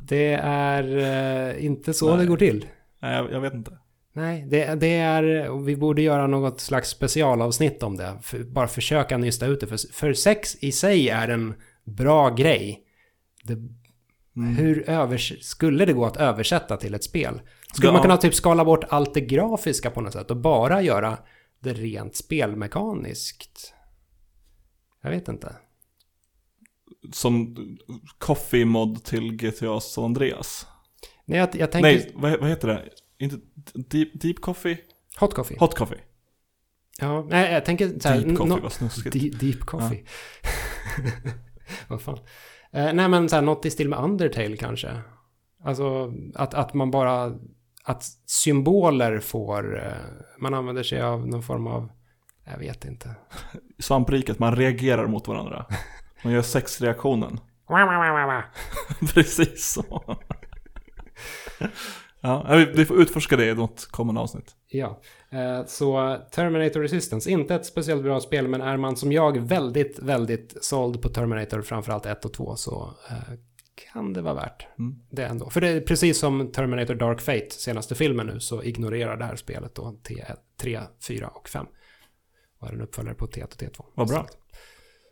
[0.08, 0.96] Det är
[1.56, 2.18] eh, inte så Nej.
[2.18, 2.66] det går till.
[3.02, 3.78] Nej, jag, jag vet inte.
[4.16, 5.50] Nej, det, det är...
[5.64, 8.18] Vi borde göra något slags specialavsnitt om det.
[8.22, 9.66] För, bara försöka nysta ut det.
[9.66, 11.54] För, för sex i sig är en
[11.84, 12.82] bra grej.
[13.42, 13.56] Det,
[14.58, 17.40] Hur övers, skulle det gå att översätta till ett spel?
[17.74, 17.92] Skulle Ja.
[17.92, 21.18] man kunna typ skala bort allt det grafiska på något sätt och bara göra
[21.60, 23.74] det rent spelmekaniskt?
[25.02, 25.56] Jag vet inte.
[27.12, 27.56] Som
[28.18, 30.66] coffee mod till GTA San Andreas.
[31.24, 31.88] Nej, jag, jag tänker...
[31.90, 32.82] Nej, vad, vad heter det?
[33.18, 33.36] Inte
[33.74, 34.78] deep, deep coffee?
[35.20, 35.56] Hot coffee.
[35.58, 36.00] Hot coffee.
[36.98, 39.12] Ja, nej, jag tänker så här, Deep coffee, nå- vad snuskigt.
[39.20, 40.04] Deep, deep coffee.
[41.88, 42.18] Vad fan.
[42.72, 45.00] Eh, nej men så här, något i stil med Undertale kanske.
[45.64, 47.32] Alltså att, att man bara...
[47.84, 49.78] Att symboler får...
[49.86, 49.92] Eh,
[50.38, 51.90] man använder sig av någon form av...
[52.44, 53.14] Jag vet inte.
[53.78, 55.66] Svampriket, man reagerar mot varandra.
[56.24, 57.40] Man gör sexreaktionen.
[59.14, 60.16] Precis så.
[62.20, 64.54] Ja, vi, får utforska det i något kommande avsnitt.
[64.68, 65.00] Ja,
[65.30, 69.98] eh, så Terminator Resistance, inte ett speciellt bra spel, men är man som jag väldigt,
[69.98, 73.34] väldigt såld på Terminator, framförallt 1 och 2, så eh,
[73.92, 74.98] kan det vara värt Mm.
[75.10, 75.50] det ändå.
[75.50, 79.36] För det är precis som Terminator Dark Fate, senaste filmen nu, så ignorerar det här
[79.36, 81.66] spelet då T3, 4 och 5.
[82.60, 83.84] Och är en uppföljare på T1 och T2.
[83.94, 84.26] Vad bra.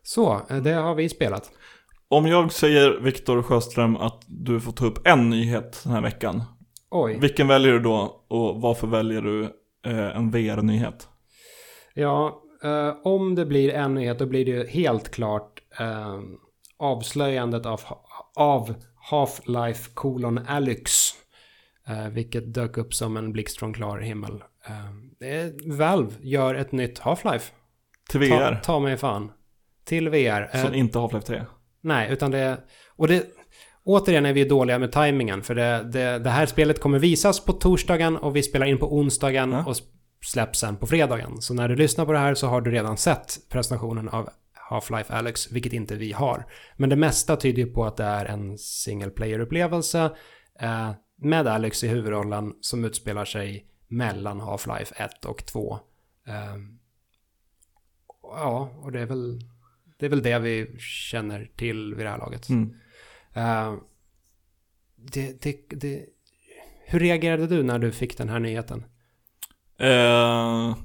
[0.02, 1.50] Så, eh, det har vi spelat.
[2.08, 6.42] Om jag säger Viktor Sjöström att du får ta upp en nyhet den här veckan.
[6.96, 7.18] Oj.
[7.20, 9.42] Vilken väljer du då och varför väljer du
[9.86, 11.08] eh, en VR-nyhet?
[11.94, 16.18] Ja, eh, om det blir en nyhet då blir det ju helt klart eh,
[16.78, 17.80] avslöjandet av,
[18.36, 18.74] av
[19.10, 21.10] Half-Life colon Alyx.
[21.88, 24.42] Eh, vilket dök upp som en blixt från klar himmel.
[24.66, 27.52] Eh, är- Valve gör ett nytt Half-Life.
[28.10, 29.30] Till Ta, VR, ta mig fan.
[29.84, 30.50] Till VR.
[30.52, 31.42] Eh, som inte Half-Life 3.
[31.80, 32.58] Nej, utan det...
[32.96, 33.26] Och det...
[33.84, 35.42] Återigen är vi dåliga med tajmingen.
[35.42, 38.96] För det, det, det här spelet kommer visas på torsdagen och vi spelar in på
[38.96, 39.64] onsdagen Ja.
[39.64, 39.76] och
[40.24, 41.40] släpps sen på fredagen.
[41.42, 44.28] Så när du lyssnar på det här så har du redan sett presentationen av
[44.70, 46.46] Half-Life Alyx, vilket inte vi har.
[46.76, 50.10] Men det mesta tyder ju på att det är en single player-upplevelse
[50.60, 55.78] eh, med Alyx i huvudrollen som utspelar sig mellan Half-Life 1 och 2.
[56.28, 56.56] Eh,
[58.22, 59.40] ja, och det är väl
[59.98, 62.48] det är väl det vi känner till vid det här laget.
[62.48, 62.74] Mm.
[63.34, 63.74] Eh,
[64.96, 66.04] det, det, det,
[66.86, 68.84] hur reagerade du när du fick den här nyheten?
[69.78, 70.76] Eh,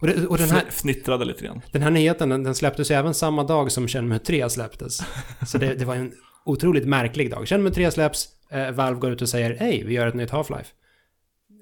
[0.00, 1.60] Och, det, och den, här, fn- fnittrade lite grann.
[1.72, 4.98] den här nyheten den, den släpptes ju även samma dag som Shenmue 3 släpptes.
[5.46, 6.12] Så det, det var en
[6.44, 7.48] otroligt märklig dag.
[7.48, 10.66] Shenmue 3 släpps, eh, Valve går ut och säger hej, vi gör ett nytt Half-Life.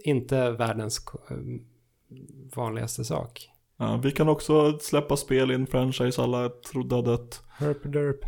[0.05, 1.37] Inte världens eh,
[2.57, 3.49] vanligaste sak.
[3.79, 7.43] Ja, vi kan också släppa spel i en franchise alla trodde har dött.
[7.59, 8.19] Herp derp.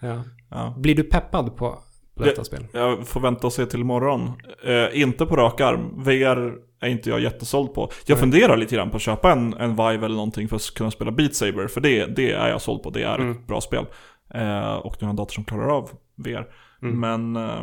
[0.00, 0.22] Ja.
[0.50, 0.74] Ja.
[0.78, 1.78] Blir du peppad på,
[2.14, 2.66] detta Det- spel?
[2.72, 4.32] Jag får vänta och se till imorgon.
[4.64, 6.02] Eh, inte på rak arm.
[6.04, 7.90] VR är inte jag jättesåld på.
[8.06, 8.20] Jag Nej.
[8.20, 11.10] funderar lite grann på att köpa en, en Vive eller någonting för att kunna spela
[11.10, 11.66] Beat Saber.
[11.66, 12.90] För det, det är jag såld på.
[12.90, 13.30] Det är Mm.
[13.30, 13.86] ett bra spel.
[14.34, 16.46] Eh, och nu har jag en dator som klarar av VR.
[16.82, 17.00] Mm.
[17.00, 17.36] Men...
[17.48, 17.62] Eh,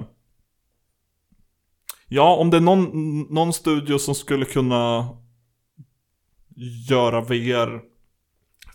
[2.07, 5.09] ja, om det är någon, någon studio som skulle kunna
[6.89, 7.81] göra VR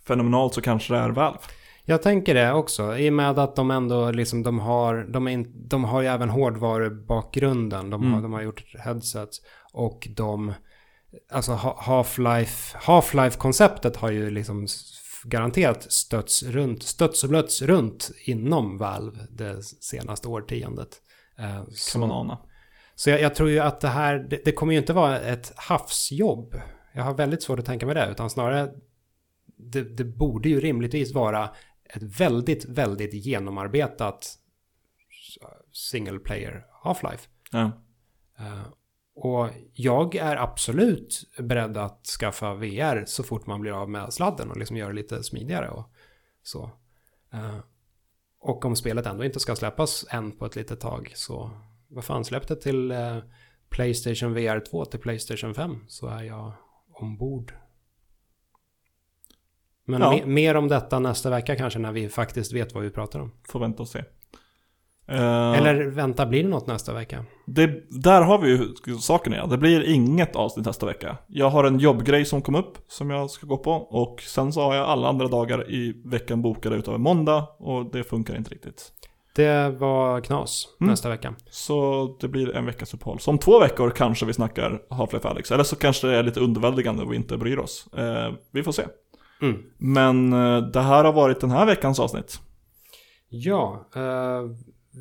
[0.06, 1.38] fenomenalt så kanske det är Valve.
[1.84, 5.68] Jag tänker det också, i och med att de ändå liksom, de har, de, in,
[5.68, 7.90] de har ju även hårdvarubakgrunden.
[7.90, 8.22] De har, Mm.
[8.22, 9.40] de har gjort headsets
[9.72, 10.52] och de,
[11.32, 14.66] alltså Ha- Half-Life, Half-Life-konceptet har ju liksom
[15.24, 20.88] garanterat stötts runt, stötts och blötts runt inom Valve det senaste årtiondet.
[21.38, 22.38] Eh, så- Kan man ana.
[22.94, 25.52] så jag, jag tror ju att det här, det, det kommer ju inte vara ett
[25.56, 26.54] havsjobb.
[26.92, 28.70] Jag har väldigt svårt att tänka mig det, utan snarare
[29.56, 31.50] det, det borde ju rimligtvis vara
[31.84, 34.38] ett väldigt, väldigt genomarbetat
[35.72, 37.28] single player Half-Life.
[37.50, 37.70] Ja.
[38.38, 38.66] Eh,
[39.14, 44.50] och jag är absolut beredd att skaffa VR så fort man blir av med sladden
[44.50, 45.92] och liksom göra det lite smidigare och
[46.42, 46.70] så.
[47.32, 47.58] Eh,
[48.40, 51.50] och om spelet ändå inte ska släppas än på ett litet tag så
[51.88, 53.18] vad fan släpp det till eh,
[53.68, 56.52] Playstation VR 2 till Playstation 5 så är jag
[57.02, 57.52] ombord.
[59.86, 60.12] Men Ja.
[60.12, 63.32] me- mer om detta nästa vecka kanske när vi faktiskt vet vad vi pratar om.
[63.48, 63.98] Får vänta och se.
[65.08, 67.24] Eh, Eller vänta, blir det något nästa vecka?
[67.46, 67.66] Det,
[68.02, 69.46] där har vi ju saken ja.
[69.46, 71.16] Det blir inget avsnitt nästa vecka.
[71.28, 73.72] Jag har en jobbgrej som kom upp som jag ska gå på.
[73.72, 77.46] Och sen så har jag alla andra dagar i veckan bokade utav måndag.
[77.58, 78.92] Och det funkar inte riktigt.
[79.34, 80.90] Det var knas Mm.
[80.90, 81.34] nästa vecka.
[81.50, 83.18] Så det blir en veckas uppehåll.
[83.20, 85.50] Så om två veckor kanske vi snackar Half-Life Alyx.
[85.50, 87.86] Eller så kanske det är lite underväldigande och vi inte bryr oss.
[87.96, 88.82] Eh, vi får se.
[89.42, 89.62] Mm.
[89.78, 92.40] Men eh, det här har varit den här veckans avsnitt.
[93.28, 94.42] Ja, eh,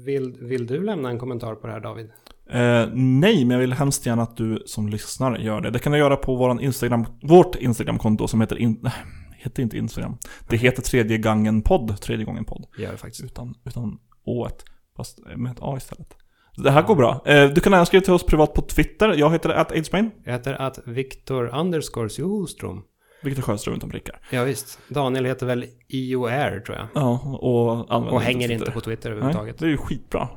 [0.06, 2.10] vill, vill du lämna en kommentar på det här David?
[2.50, 5.70] Eh, nej, men jag vill hemskt gärna att du som lyssnar gör det.
[5.72, 8.94] Det kan du göra på våran Instagram, vårt Instagramkonto som heter, in, nej,
[9.38, 10.18] heter inte Instagram.
[10.50, 12.66] Det heter tredje gången podd, tredje gången podd.
[12.78, 13.24] Gör det faktiskt.
[13.24, 14.00] Utan, utan
[14.30, 14.66] ået,
[14.98, 16.16] fast med ett A istället.
[16.58, 17.22] Det här går bra.
[17.26, 19.14] Eh, du kan även skriva till oss privat på Twitter.
[19.18, 20.12] Jag heter att Aidsmain.
[20.24, 22.82] Jag heter att Viktor underscore Johström.
[23.24, 24.20] Viktor Sjöström utan prickar.
[24.32, 24.80] Ja visst.
[24.88, 26.88] Daniel heter väl IOR tror jag.
[26.94, 29.58] Ja, och använder Och hänger inte på Twitter Nej, överhuvudtaget.
[29.60, 30.30] det är ju skitbra.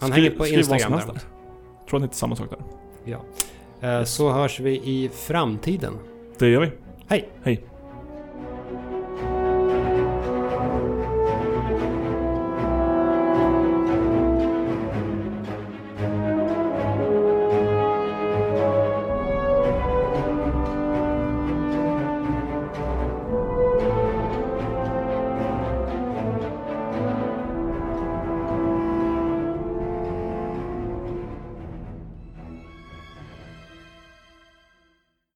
[0.00, 1.00] Han hänger på Instagram där.
[1.02, 2.58] Tror att det inte samma sak där.
[3.04, 3.24] Ja.
[3.88, 5.92] Eh, Så hörs vi i framtiden.
[6.38, 6.70] Det gör vi.
[7.08, 7.28] Hej!
[7.42, 7.64] Hej.